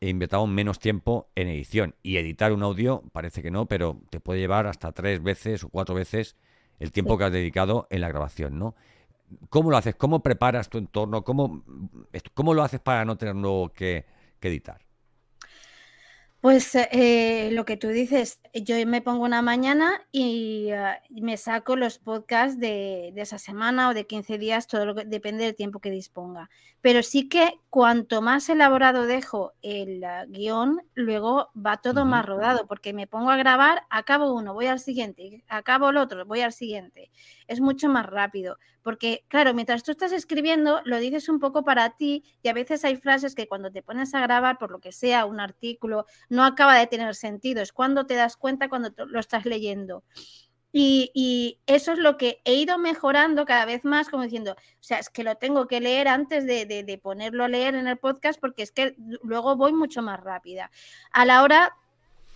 [0.00, 1.94] invertamos menos tiempo en edición.
[2.02, 5.68] Y editar un audio, parece que no, pero te puede llevar hasta tres veces o
[5.68, 6.36] cuatro veces
[6.78, 8.74] el tiempo que has dedicado en la grabación, ¿no?
[9.48, 9.94] ¿Cómo lo haces?
[9.96, 11.22] ¿Cómo preparas tu entorno?
[11.22, 11.62] ¿Cómo,
[12.34, 14.06] cómo lo haces para no tener luego que
[14.40, 14.89] editar?
[16.40, 21.76] Pues eh, lo que tú dices, yo me pongo una mañana y ah, me saco
[21.76, 25.80] los podcasts de, esa semana o de 15 días, todo lo que depende del tiempo
[25.80, 26.48] que disponga.
[26.80, 32.66] Pero sí que cuanto más elaborado dejo el ah, guion, luego va todo más rodado,
[32.66, 36.54] porque me pongo a grabar, acabo uno, voy al siguiente, acabo el otro, voy al
[36.54, 37.10] siguiente.
[37.48, 41.90] Es mucho más rápido, porque claro, mientras tú estás escribiendo, lo dices un poco para
[41.96, 44.92] ti y a veces hay frases que cuando te pones a grabar, por lo que
[44.92, 47.62] sea, un artículo, no acaba de tener sentido.
[47.62, 50.04] Es cuando te das cuenta cuando lo estás leyendo.
[50.72, 54.98] Y, eso es lo que he ido mejorando cada vez más, como diciendo, o sea,
[54.98, 58.62] es que lo tengo que leer antes de, ponerlo a leer en el podcast porque
[58.62, 60.70] es que luego voy mucho más rápida.
[61.12, 61.76] A la hora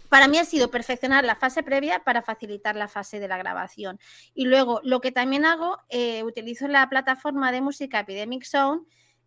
[0.08, 3.98] para mí ha sido perfeccionar la fase previa para facilitar la fase de la grabación.
[4.34, 8.86] Y luego, lo que también hago, eh, utilizo la plataforma de música Epidemic Sound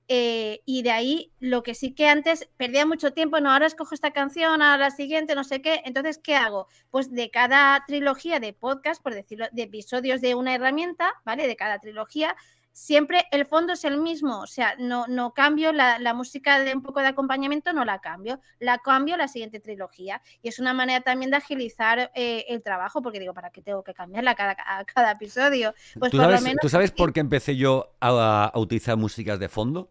[0.09, 3.93] eh, y de ahí lo que sí que antes perdía mucho tiempo, no, ahora escojo
[3.93, 5.81] esta canción, ahora la siguiente, no sé qué.
[5.83, 6.67] Entonces, ¿qué hago?
[6.89, 11.47] Pues de cada trilogía de podcast, por decirlo, de episodios de una herramienta, ¿vale?
[11.47, 12.35] De cada trilogía,
[12.77, 16.83] siempre el fondo es el mismo, o sea, no, no cambio la, música de un
[16.83, 20.21] poco de acompañamiento, no la cambio, la cambio a la siguiente trilogía.
[20.43, 23.83] Y es una manera también de agilizar eh, el trabajo, porque digo, ¿para qué tengo
[23.83, 25.73] que cambiarla cada, a cada episodio?
[25.97, 29.89] Pues ¿Tú, sabes, ¿Tú sabes por qué empecé yo a utilizar músicas de fondo?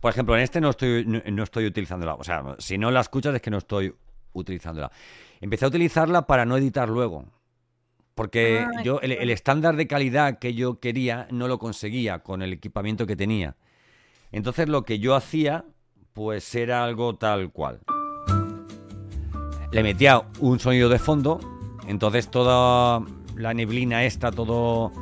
[0.00, 2.14] Por ejemplo, en este no estoy, no, estoy utilizándola.
[2.14, 3.94] O sea, si no la escuchas es que no estoy
[4.34, 4.90] utilizándola.
[5.40, 7.24] Empecé a utilizarla para no editar luego.
[8.14, 12.52] Porque ah, yo, el, estándar de calidad que yo quería no lo conseguía con el
[12.52, 13.56] equipamiento que tenía.
[14.30, 15.64] Entonces lo que yo hacía,
[16.12, 17.80] pues era algo tal cual.
[19.72, 21.40] Le metía un sonido de fondo,
[21.88, 23.04] entonces toda
[23.36, 24.92] la neblina esta, todo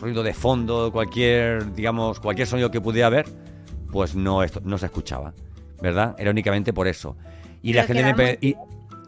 [0.00, 3.26] ruido de fondo, cualquier, digamos, cualquier sonido que pudiera haber,
[3.90, 5.34] pues no, no se escuchaba,
[5.80, 6.16] ¿verdad?
[6.18, 7.16] Era únicamente por eso.
[7.62, 8.38] Y la gente me...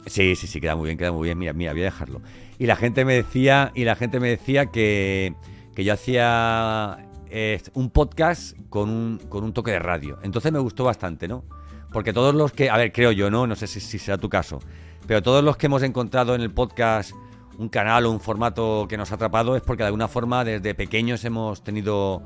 [0.06, 1.38] sí, sí, sí, queda muy bien, queda muy bien.
[1.38, 2.20] Mira, mira, voy a dejarlo.
[2.58, 5.34] Y la gente me decía, y la gente me decía que,
[5.74, 10.18] que yo hacía eh, un podcast con un, con un toque de radio.
[10.22, 11.44] Entonces me gustó bastante, ¿no?
[11.92, 13.46] Porque todos los que, a ver, creo yo, ¿no?
[13.46, 14.60] No sé si, si será tu caso.
[15.06, 17.12] pero todos los que hemos encontrado en el podcast
[17.58, 20.74] un canal o un formato que nos ha atrapado es porque de alguna forma desde
[20.74, 22.22] pequeños hemos tenido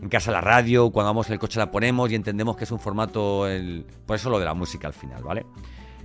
[0.00, 2.70] en casa la radio, cuando vamos en el coche la ponemos y entendemos que es
[2.70, 3.86] un formato, el...
[4.04, 5.46] por eso lo de la música al final, ¿vale?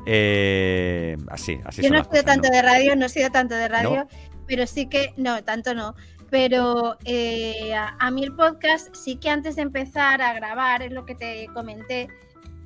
[0.06, 1.82] Eh, así, así.
[1.82, 4.08] Yo no he sido tanto de radio, no he sido tanto de radio,
[4.48, 5.96] pero sí que, no, tanto no.
[6.30, 11.06] Pero eh, a, mí el podcast sí que antes de empezar a grabar, es lo
[11.06, 12.08] que te comenté,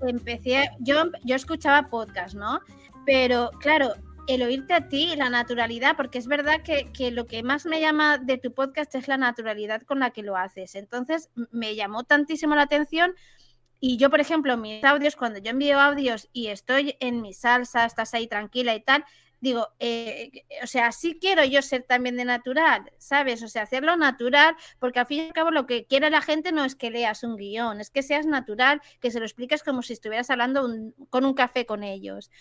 [0.01, 2.59] empecé, yo, yo escuchaba podcast, ¿no?
[3.07, 3.93] Pero claro,
[4.27, 7.81] el oírte a ti, la naturalidad, porque es verdad que, que, lo que más me
[7.81, 10.75] llama de tu podcast es la naturalidad con la que lo haces.
[10.75, 13.15] Entonces, me llamó tantísimo la atención.
[13.79, 17.85] Y yo, por ejemplo, mis audios, cuando yo envío audios y estoy en mi salsa,
[17.85, 19.05] estás ahí tranquila y tal,
[19.39, 20.31] digo, eh,
[20.63, 23.43] o sea, sí quiero yo ser también de natural, ¿sabes?
[23.43, 26.51] O sea, hacerlo natural, porque al fin y al cabo lo que quiere la gente
[26.51, 29.81] no es que leas un guion, es que seas natural, que se lo expliques como
[29.83, 30.67] si estuvieras hablando
[31.09, 32.31] con un café con ellos.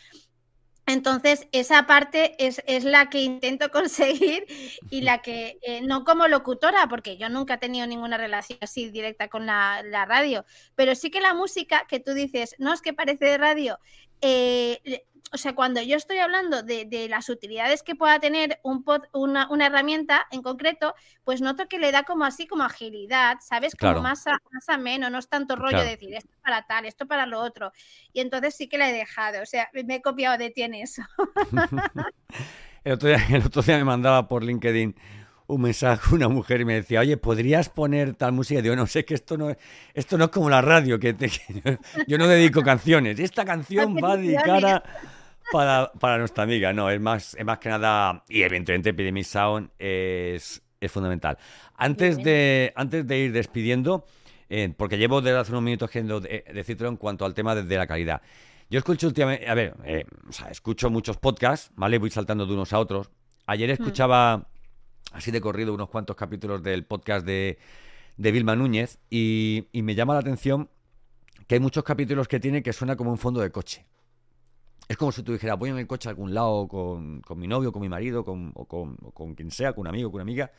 [0.86, 4.44] Entonces, esa parte es, la que intento conseguir
[4.90, 8.90] y la que, eh, no como locutora, porque yo nunca he tenido ninguna relación así
[8.90, 12.82] directa con la, la, radio, pero sí que la música que tú dices, no es
[12.82, 13.78] que parece de radio,
[14.20, 15.04] eh,
[15.34, 20.26] o sea, cuando yo estoy hablando de, las utilidades que pueda tener un una, herramienta
[20.30, 20.94] en concreto,
[21.24, 23.74] pues noto que le da como así, como agilidad, ¿sabes?
[23.74, 27.26] Como más, más ameno, no es tanto rollo de decir esto para tal, esto para
[27.26, 27.72] lo otro.
[28.12, 30.74] Y entonces sí que la he dejado, o sea, me he copiado de ti en
[30.74, 31.02] eso.
[32.84, 34.94] el, otro día, el otro día me mandaba por LinkedIn
[35.46, 38.60] un mensaje una mujer y me decía, oye, ¿podrías poner tal música?
[38.60, 39.54] Y digo, no sé, que esto no,
[39.92, 41.14] esto no es como la radio, que,
[42.06, 43.18] yo no dedico canciones.
[43.18, 44.82] Esta canción va dedicada
[45.52, 46.72] para, para, nuestra amiga.
[46.72, 51.38] No, es más, es más que nada, y evidentemente Epidemic Sound es, es fundamental.
[51.76, 54.06] Antes de, antes de ir despidiendo,
[54.48, 57.86] eh, porque llevo desde hace unos minutos queriendo decirlo en cuanto al tema de, la
[57.86, 58.22] calidad.
[58.70, 61.98] Yo escucho últimamente, a ver, eh, o sea, escucho muchos podcasts, ¿vale?
[61.98, 63.10] Voy saltando de unos a otros.
[63.46, 63.72] Ayer hmm.
[63.72, 64.48] escuchaba
[65.14, 67.58] así de corrido unos cuantos capítulos del podcast de,
[68.16, 70.68] de Vilma Núñez y, me llama la atención
[71.46, 73.86] que hay muchos capítulos que tiene que suena como un fondo de coche.
[74.88, 77.72] Es como si tú dijeras, voy en el coche a algún lado con, mi novio,
[77.72, 80.52] con mi marido, con, o, con, con, quien sea, con un amigo, con una amiga,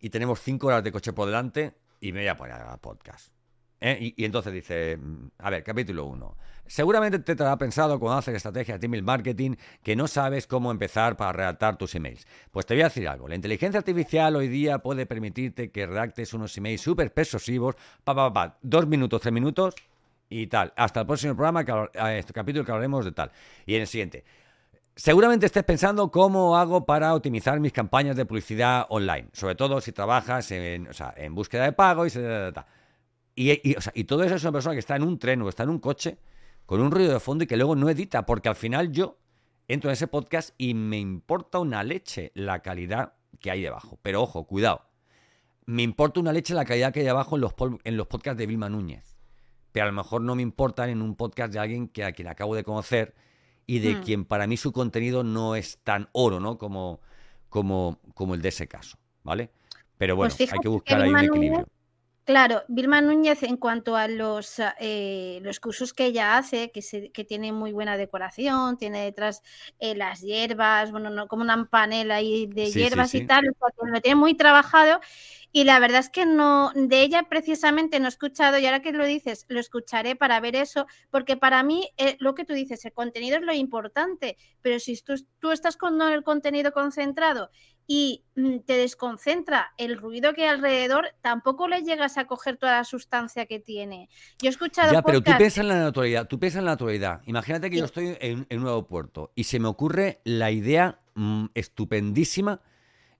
[0.00, 3.39] y tenemos cinco horas de coche por delante y me voy a poner a podcast.
[3.80, 4.12] ¿Eh?
[4.16, 6.36] Y, entonces dice, mm, a ver, capítulo 1.
[6.66, 10.70] Seguramente te, te habrá pensado cuando haces estrategia de email marketing que no sabes cómo
[10.70, 12.26] empezar para redactar tus emails.
[12.50, 13.26] Pues te voy a decir algo.
[13.26, 17.74] La inteligencia artificial hoy día puede permitirte que redactes unos emails súper persuasivos,
[18.04, 19.74] pa, pa, pa, dos minutos, tres minutos
[20.28, 20.72] y tal.
[20.76, 23.32] Hasta el próximo programa, que, este capítulo que hablaremos de tal.
[23.66, 24.24] Y en el siguiente.
[24.94, 29.92] Seguramente estés pensando cómo hago para optimizar mis campañas de publicidad online, sobre todo si
[29.92, 32.10] trabajas en, en búsqueda de pago y,
[33.42, 35.70] y, y todo eso es una persona que está en un tren o está en
[35.70, 36.18] un coche
[36.70, 39.18] con un ruido de fondo y que luego no edita, porque al final yo
[39.66, 43.98] entro en ese podcast y me importa una leche la calidad que hay debajo.
[44.02, 44.86] Pero ojo, cuidado.
[45.66, 48.46] Me importa una leche la calidad que hay debajo en los, en los podcasts de
[48.46, 49.16] Vilma Núñez.
[49.72, 52.28] Pero a lo mejor no me importa en un podcast de alguien que a quien
[52.28, 53.14] acabo de conocer
[53.66, 54.02] y de hmm.
[54.02, 56.58] quien para mí su contenido no es tan oro, ¿no?
[56.58, 57.00] Como,
[57.48, 59.50] como, como el de ese caso, ¿vale?
[59.98, 61.68] Pero pues bueno, hay que buscar ahí un equilibrio.
[62.30, 67.10] Claro, Vilma Núñez, en cuanto a los, eh, los cursos que ella hace, que, se,
[67.10, 69.42] que tiene muy buena decoración, tiene detrás
[69.80, 74.14] eh, las hierbas, bueno, no, como una panela ahí de hierbas y tal, lo tiene
[74.14, 75.00] muy trabajado.
[75.50, 78.92] Y la verdad es que no, de ella precisamente no he escuchado, y ahora que
[78.92, 82.84] lo dices, lo escucharé para ver eso, porque para mí eh, lo que tú dices,
[82.84, 87.50] el contenido es lo importante, pero si tú, tú estás con el contenido concentrado
[87.92, 92.76] y mm, te desconcentra el ruido que hay alrededor, tampoco le llegas a coger toda
[92.76, 94.08] la sustancia que tiene.
[94.40, 94.92] Yo he escuchado.
[94.92, 97.20] Ya, pero tú piensas en la naturalidad, tú piensas en la naturalidad.
[97.26, 102.60] Imagínate que yo estoy en, un aeropuerto y se me ocurre la idea mm, estupendísima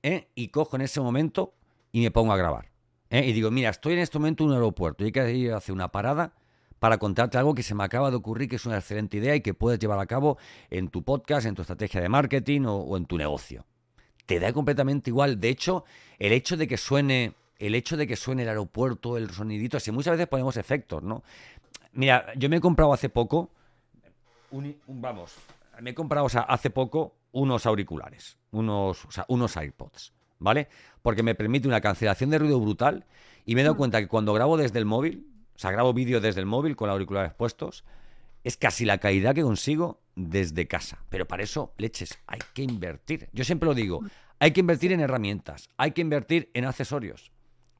[0.04, 0.28] ¿eh?
[0.36, 1.52] y cojo en ese momento
[1.90, 2.70] y me pongo a grabar.
[3.10, 3.26] ¿eh?
[3.26, 5.56] Y digo, mira, estoy en este momento en un aeropuerto y hay que ir a
[5.56, 6.32] hacer una parada
[6.78, 9.40] para contarte algo que se me acaba de ocurrir, que es una excelente idea y
[9.40, 10.38] que puedes llevar a cabo
[10.70, 13.66] en tu podcast, en tu estrategia de marketing o en tu negocio
[14.30, 15.40] te da completamente igual.
[15.40, 15.84] De hecho,
[16.16, 19.90] el hecho de que suene, el hecho de que suene el aeropuerto, el sonidito, así
[19.90, 21.24] muchas veces ponemos efectos, ¿no?
[21.94, 23.50] Mira, yo me he comprado hace poco,
[24.86, 25.34] vamos,
[25.80, 30.68] me he comprado hace poco unos auriculares, unos, o sea, unos iPods, ¿vale?
[31.02, 33.06] Porque me permite una cancelación de ruido brutal
[33.44, 33.78] y me he dado mm.
[33.78, 35.26] cuenta que cuando grabo desde el móvil,
[35.56, 37.82] o sea, grabo vídeo desde el móvil con auriculares puestos,
[38.44, 41.04] es casi la calidad que consigo desde casa.
[41.08, 43.28] Pero para eso, leches, hay que invertir.
[43.32, 44.00] Yo siempre lo digo,
[44.38, 47.30] hay que invertir en herramientas, hay que invertir en accesorios.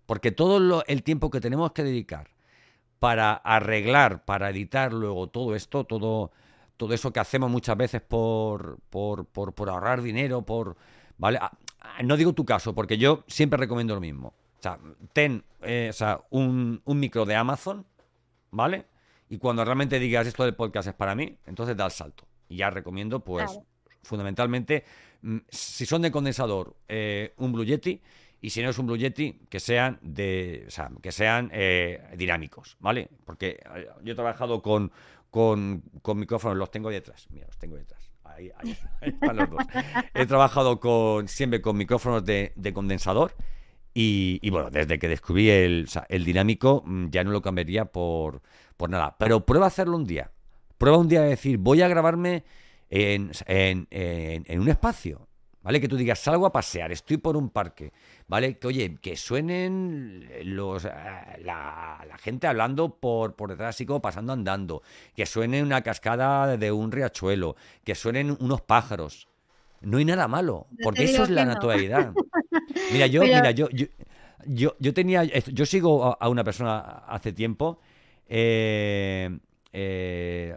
[0.07, 2.31] Porque todo el tiempo que tenemos que dedicar
[2.99, 6.33] para arreglar, para editar luego todo esto, todo,
[6.77, 10.77] todo eso que hacemos muchas veces por, por, por, por ahorrar dinero, por...
[11.17, 11.39] ¿Vale?
[11.41, 14.35] Ah, ah, no digo tu caso, porque yo siempre recomiendo lo mismo.
[14.59, 14.79] O sea,
[15.13, 17.87] ten eh, o sea, un, un micro de Amazon,
[18.51, 18.87] ¿vale?
[19.31, 22.27] Y cuando realmente digas esto del podcast es para mí, entonces da el salto.
[22.49, 23.65] Y ya recomiendo, pues, Claro.
[24.03, 24.85] fundamentalmente,
[25.23, 28.03] mm, si son de condensador, eh, un Blue Yeti.
[28.43, 32.03] Y si no es un Blue Yeti, que sean de, o sea, que sean eh,
[32.17, 33.09] dinámicos, ¿vale?
[33.25, 34.91] Porque eh, yo he trabajado con,
[35.31, 37.29] con, con micrófonos, los tengo detrás.
[37.31, 38.11] Mira, los tengo detrás.
[38.25, 38.77] Ahí, ahí
[39.11, 39.65] están los dos.
[40.15, 43.35] He trabajado con, siempre con micrófonos de, de condensador.
[43.93, 47.43] Y, y bueno, desde que descubrí el, o sea, el dinámico, mm, ya no lo
[47.43, 48.41] cambiaría por,
[48.81, 49.15] por nada.
[49.19, 50.31] Pero prueba a hacerlo un día.
[50.79, 52.45] Prueba un día a decir, voy a grabarme
[52.89, 55.27] en, en- en- en un espacio.
[55.63, 55.79] ¿Vale?
[55.79, 57.93] Que tú digas, salgo a pasear, estoy por un parque.
[58.27, 58.57] ¿Vale?
[58.59, 60.91] Que oye, que suenen los, eh,
[61.45, 64.81] la, la gente hablando por, por detrás, así como pasando andando.
[65.15, 67.57] Que suene una cascada de un riachuelo.
[67.85, 69.29] Que suenen unos pájaros.
[69.83, 71.53] No hay nada malo, porque eso es la no.
[71.53, 72.13] naturalidad.
[72.93, 73.87] Mira, yo, Pero- mira, yo, yo,
[74.47, 77.81] yo, yo tenía, yo sigo a, a una persona hace tiempo,
[78.31, 79.39] eh,
[79.73, 80.57] eh,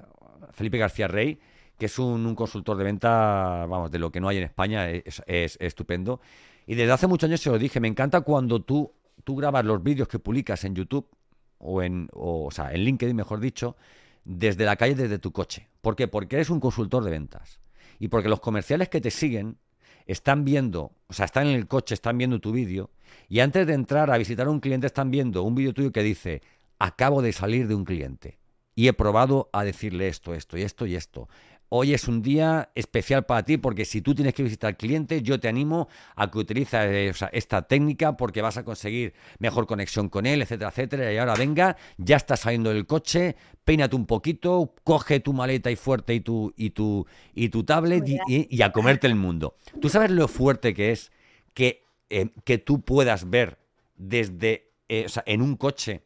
[0.51, 1.39] Felipe García Rey,
[1.77, 5.21] que es un, consultor de venta, vamos, de lo que no hay en España, es,
[5.25, 6.21] es estupendo.
[6.67, 8.93] Y desde hace muchos años se lo dije, me encanta cuando tú,
[9.23, 11.09] tú grabas los vídeos que publicas en YouTube
[11.57, 13.75] o en, o, o sea, en LinkedIn, mejor dicho,
[14.23, 15.67] desde la calle, desde tu coche.
[15.81, 16.07] ¿Por qué?
[16.07, 17.59] Porque eres un consultor de ventas.
[17.99, 19.57] Y porque los comerciales que te siguen
[20.05, 22.91] están viendo, o sea, están en el coche, están viendo tu vídeo,
[23.29, 26.03] y antes de entrar a visitar a un cliente están viendo un vídeo tuyo que
[26.03, 26.41] dice,
[26.83, 28.39] acabo de salir de un cliente
[28.75, 31.29] y he probado a decirle esto, esto y esto y esto.
[31.69, 35.39] Hoy es un día especial para ti porque si tú tienes que visitar clientes, yo
[35.39, 40.25] te animo a que utilices eh, esta técnica porque vas a conseguir mejor conexión con
[40.25, 41.13] él, etcétera, etcétera.
[41.13, 45.77] Y ahora venga, ya estás saliendo del coche, peínate un poquito, coge tu maleta y
[45.77, 49.55] fuerte y tu, y tu, y tu tablet y, a comerte el mundo.
[49.79, 51.13] ¿Tú sabes lo fuerte que es
[51.53, 53.57] que, eh, que tú puedas ver
[53.95, 56.03] desde, eh, en un coche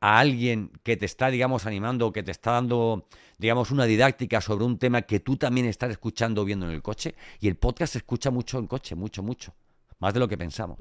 [0.00, 4.64] a alguien que te está, digamos, animando, que te está dando, digamos, una didáctica sobre
[4.64, 7.14] un tema que tú también estás escuchando o viendo en el coche.
[7.40, 9.54] Y el podcast se escucha mucho en coche, mucho, mucho.
[9.98, 10.78] Más de lo que pensamos.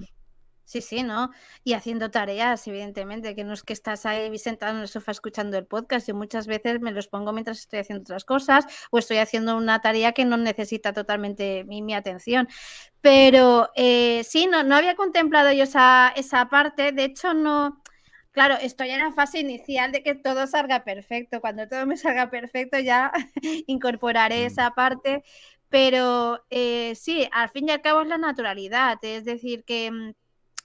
[0.66, 1.30] Sí, sí, ¿no?
[1.64, 5.60] Y haciendo tareas, evidentemente, que no es que estás ahí sentado en el sofá escuchando
[5.60, 6.08] el podcast.
[6.08, 9.80] Yo muchas veces me los pongo mientras estoy haciendo otras cosas o estoy haciendo una
[9.82, 12.48] tarea que no necesita totalmente mi, mi atención.
[13.00, 16.92] Pero eh, sí, no, no había contemplado yo esa, esa parte.
[16.92, 17.82] De hecho, no.
[18.36, 21.40] Claro, estoy en la fase inicial de que todo salga perfecto.
[21.40, 23.12] Cuando todo me salga perfecto, ya
[23.68, 24.48] incorporaré Mm.
[24.48, 25.24] esa parte.
[25.70, 28.98] Pero eh, sí, al fin y al cabo es la naturalidad.
[29.04, 30.14] Es decir, que mm,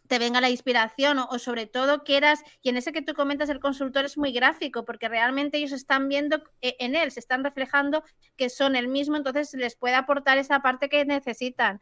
[0.09, 3.51] te venga la inspiración o, o sobre todo quieras, y en ese que tú comentas
[3.51, 7.45] el consultor es muy gráfico porque realmente ellos están viendo eh, en él, se están
[7.45, 8.05] reflejando
[8.37, 11.81] que son el mismo, entonces les puede aportar esa parte que necesitan.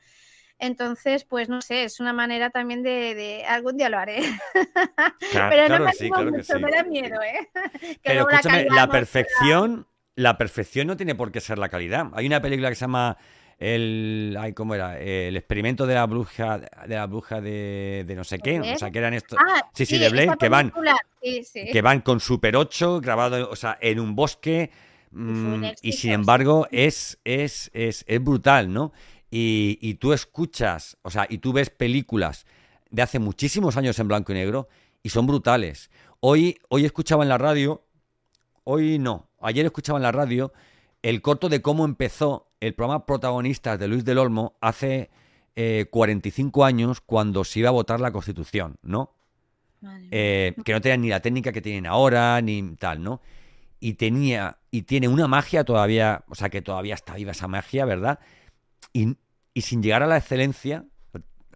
[0.61, 4.21] Entonces, pues no sé, es una manera también de, de- algún día lo haré.
[5.31, 6.59] Claro, Pero claro no me sí, claro que mucho, sí.
[6.59, 7.49] me da miedo, ¿eh?
[7.81, 12.07] Que Pero escúchame, la perfección, la perfección no tiene por qué ser la calidad.
[12.15, 13.17] Hay una película que se llama
[13.59, 14.99] el, ay, ¿cómo era?
[14.99, 18.91] El experimento de la bruja, de la bruja de, de no sé qué, o sea,
[18.91, 21.67] que eran estos, Ah, sí, sí, de Blade, que van, película, sí, sí.
[21.71, 24.71] que van con Super 8 grabado, o sea, en un bosque.
[25.11, 28.93] mm, y sin embargo, es, es, es, es brutal, ¿no?
[29.31, 32.47] Y, y tú escuchas, o sea, y tú ves películas
[32.91, 34.69] de hace muchísimos años en blanco y negro
[35.03, 35.91] y son brutales.
[36.21, 37.85] Hoy, hoy escuchaba en la radio,
[38.65, 40.53] hoy no, ayer escuchaba en la radio
[41.03, 45.11] el corto de cómo empezó el programa Protagonistas de Luis del Olmo hace
[45.55, 49.15] eh, 45 años cuando se iba a votar la Constitución, ¿no?
[50.11, 53.21] Eh, que no tenían ni la técnica que tienen ahora, ni tal, ¿no?
[53.79, 57.85] Y tenía, y tiene una magia todavía, o sea, que todavía está viva esa magia,
[57.85, 58.19] ¿verdad?
[58.93, 59.17] Y,
[59.55, 60.85] y sin llegar a la excelencia,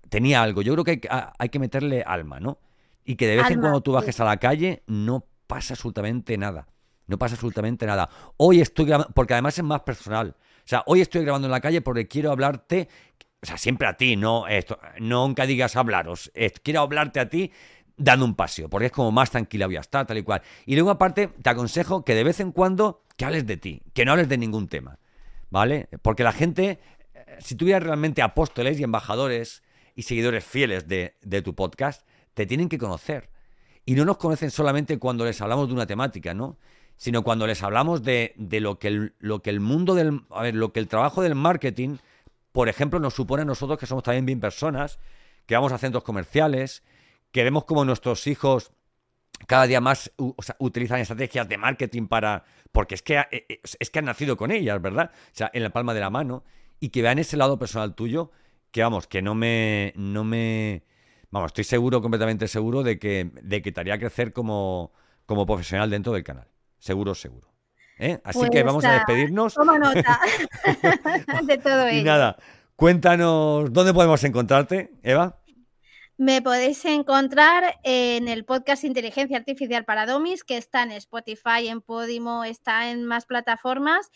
[0.08, 0.62] tenía algo.
[0.62, 2.58] Yo creo que hay, que- a- hay que meterle alma, ¿no?
[3.04, 3.94] Y que de vez en cuando tú sí.
[3.96, 6.68] bajes a la calle, no pasa absolutamente nada.
[7.06, 8.08] No pasa absolutamente nada.
[8.36, 10.36] Hoy estoy grabando, porque además es más personal.
[10.38, 12.88] O sea, hoy estoy grabando en la calle porque quiero hablarte,
[13.42, 16.30] o sea, siempre a ti, no esto, nunca digas hablaros.
[16.34, 17.50] es- quiero hablarte a ti
[17.96, 20.42] dando un paseo, porque es como más tranquila voy a estar, tal y cual.
[20.66, 24.04] Y luego aparte te aconsejo que de vez en cuando que hables de ti, que
[24.04, 24.98] no hables de ningún tema,
[25.50, 25.88] ¿vale?
[26.02, 26.80] Porque la gente,
[27.42, 29.62] si tuvieras realmente apóstoles y embajadores
[29.94, 33.30] y seguidores fieles de, tu podcast, te tienen que conocer.
[33.84, 36.56] Y no nos conocen solamente cuando les hablamos de una temática, ¿no?
[36.96, 40.22] Sino cuando les hablamos de, lo, que el, mundo del.
[40.30, 41.96] A ver, lo que el trabajo del marketing,
[42.52, 44.98] por ejemplo, nos supone a nosotros que somos también bien personas,
[45.46, 46.84] que vamos a centros comerciales,
[47.32, 48.72] que vemos como nuestros hijos
[49.46, 50.12] cada día más
[50.58, 52.44] utilizan estrategias de marketing para...
[52.70, 55.10] Porque es que, eh, eh, es que han nacido con ellas, ¿verdad?
[55.12, 56.44] O sea, en la palma de la mano.
[56.82, 58.32] Y que vean ese lado personal tuyo,
[58.72, 59.92] que vamos, que no me...
[59.94, 60.82] No me
[61.30, 64.92] vamos, estoy seguro, completamente seguro, de que, de que te haría crecer como,
[65.24, 66.48] como profesional dentro del canal.
[66.80, 67.48] Seguro, seguro.
[68.00, 68.20] ¿Eh?
[68.24, 69.54] Así que pues vamos a despedirnos.
[69.54, 70.18] Toma nota
[71.44, 72.00] de todo ello.
[72.00, 72.36] Y nada,
[72.74, 75.38] cuéntanos dónde podemos encontrarte, Eva.
[76.16, 81.80] Me podéis encontrar en el podcast Inteligencia Artificial para Domis, que está en Spotify, en
[81.80, 84.10] Podimo, está en más plataformas.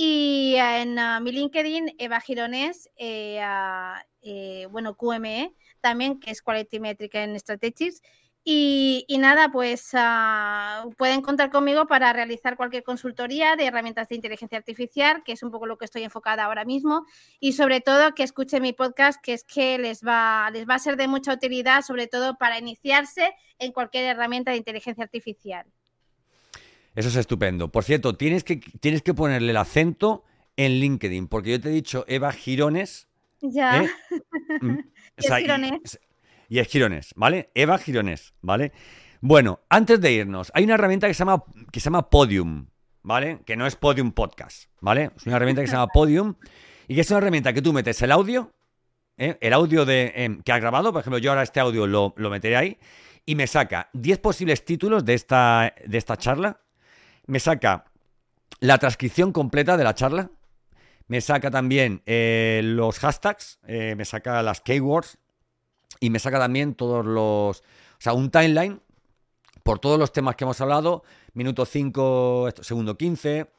[0.00, 3.40] Y en ah, mi LinkedIn, Eva Girones, eh,
[4.22, 8.00] eh, bueno, QME también, que es Quality Metric en Strategies.
[8.44, 9.90] Y, nada, pues
[10.96, 15.50] pueden contar conmigo para realizar cualquier consultoría de herramientas de inteligencia artificial, que es un
[15.50, 17.04] poco lo que estoy enfocada ahora mismo,
[17.40, 20.78] y sobre todo que escuchen mi podcast, que es que les va, les va a
[20.78, 25.66] ser de mucha utilidad, sobre todo para iniciarse en cualquier herramienta de inteligencia artificial.
[26.94, 27.70] Eso es estupendo.
[27.70, 30.24] Por cierto, tienes que, tienes que ponerle el acento
[30.56, 33.08] en LinkedIn, porque yo te he dicho Eva Girones.
[33.40, 33.82] Ya.
[33.82, 33.90] ¿eh?
[34.60, 34.78] Mm,
[35.18, 36.00] Girones
[36.48, 37.50] y es Girones, ¿vale?
[37.54, 38.72] Eva Girones, ¿vale?
[39.20, 42.68] Bueno, antes de irnos, hay una herramienta que se llama, que se llama Podium,
[43.02, 43.40] ¿vale?
[43.44, 45.10] Que no es Podium Podcast, ¿vale?
[45.16, 46.36] Es una herramienta que se llama Podium
[46.86, 48.52] y que es una herramienta que tú metes el audio,
[49.16, 49.36] ¿eh?
[49.40, 52.30] el audio de, em, que has grabado, por ejemplo, yo ahora este audio lo, lo
[52.30, 52.78] meteré ahí
[53.26, 56.62] y me saca 10 posibles títulos de esta, de esta charla,
[57.28, 57.84] me saca
[58.58, 60.30] la transcripción completa de la charla,
[61.06, 65.18] me saca también eh, los hashtags, eh, me saca las keywords,
[66.00, 67.60] y me saca también todos los.
[67.60, 68.80] O sea, un timeline
[69.62, 71.02] por todos los temas que hemos hablado.
[71.34, 73.50] Minuto 5, segundo 15.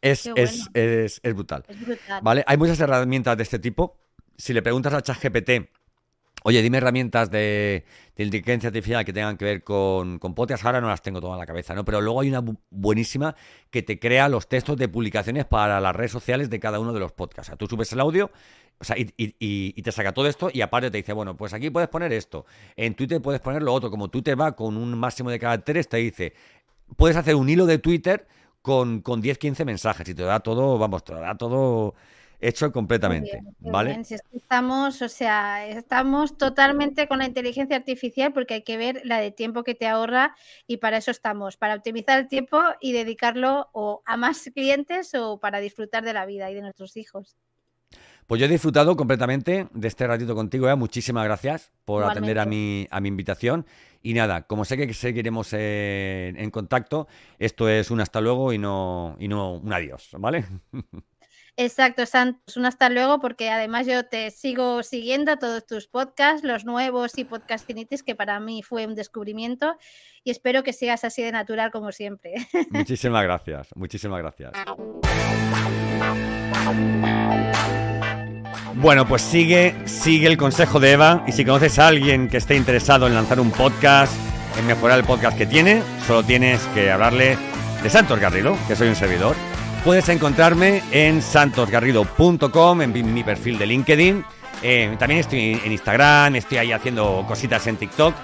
[0.00, 1.64] Es, es, es, es, brutal.
[1.68, 2.20] es, brutal.
[2.22, 2.44] ¿Vale?
[2.46, 3.96] Hay muchas herramientas de este tipo.
[4.36, 5.70] Si le preguntas a ChatGPT,
[6.46, 7.84] oye, dime herramientas de,
[8.16, 11.40] inteligencia artificial que tengan que ver con, con podcast, ahora no las tengo todas en
[11.40, 11.84] la cabeza, ¿no?
[11.84, 13.34] Pero luego hay una buenísima
[13.70, 17.00] que te crea los textos de publicaciones para las redes sociales de cada uno de
[17.00, 17.48] los podcasts.
[17.48, 18.30] O sea, tú subes el audio
[18.80, 21.88] o sea, y, te saca todo esto y aparte te dice, bueno, pues aquí puedes
[21.88, 22.44] poner esto.
[22.76, 23.90] En Twitter puedes poner lo otro.
[23.90, 26.34] Como Twitter va con un máximo de caracteres, te dice,
[26.96, 28.26] puedes hacer un hilo de Twitter
[28.62, 31.94] con, con 10, 15 mensajes y te da todo, vamos, te da todo
[32.40, 34.02] hecho completamente, ¿vale?
[34.32, 39.30] estamos, o sea, estamos totalmente con la inteligencia artificial porque hay que ver la de
[39.30, 40.34] tiempo que te ahorra
[40.66, 45.38] y para eso estamos, para optimizar el tiempo y dedicarlo o a más clientes o
[45.38, 47.36] para disfrutar de la vida y de nuestros hijos.
[48.26, 50.74] Pues yo he disfrutado completamente de este ratito contigo, ¿eh?
[50.74, 53.66] muchísimas gracias por atender a mi, a mi invitación.
[54.02, 57.06] Y nada, como sé que seguiremos en contacto,
[57.38, 60.46] esto es un hasta luego y no, y no un adiós, ¿vale?
[61.56, 66.64] Exacto, Santos, un hasta luego, porque además yo te sigo siguiendo todos tus podcasts, los
[66.64, 69.76] nuevos y podcastinitis, que para mí fue un descubrimiento,
[70.24, 72.34] y espero que sigas así de natural como siempre.
[72.70, 74.52] Muchísimas gracias, muchísimas gracias.
[78.74, 82.56] Bueno, pues sigue, sigue el consejo de Eva y si conoces a alguien que esté
[82.56, 84.12] interesado en lanzar un podcast,
[84.58, 87.38] en mejorar el podcast que tiene, solo tienes que hablarle
[87.82, 89.36] de Santos Garrido, que soy un servidor.
[89.84, 94.24] Puedes encontrarme en santosgarrido.com, en mi perfil de LinkedIn.
[94.62, 98.14] Eh, también estoy en Instagram, estoy ahí haciendo cositas en TikTok.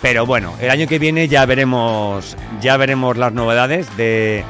[0.00, 4.44] Pero bueno, el año que viene ya veremos, ya veremos las novedades de,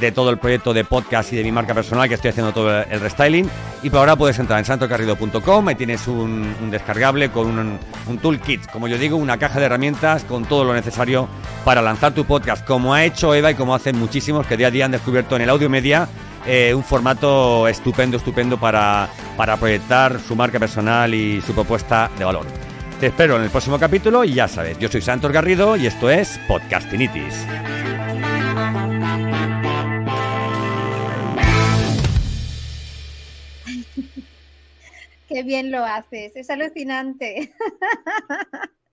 [0.00, 2.82] de todo el proyecto de podcast y de mi marca personal que estoy haciendo todo
[2.82, 3.48] el restyling.
[3.82, 7.58] Y por ahora puedes entrar en santocarrido.com y tienes un, descargable con
[8.06, 11.28] un, toolkit, como yo digo, una caja de herramientas con todo lo necesario
[11.64, 14.70] para lanzar tu podcast, como ha hecho Eva y como hacen muchísimos que día a
[14.70, 16.08] día han descubierto en el audio media
[16.46, 22.24] eh, un formato estupendo, estupendo para, para proyectar su marca personal y su propuesta de
[22.24, 22.46] valor.
[23.00, 26.10] Te espero en el próximo capítulo y ya sabes, yo soy Santos Garrido y esto
[26.10, 27.46] es Podcastinitis.
[35.34, 37.52] Qué bien lo haces, es alucinante.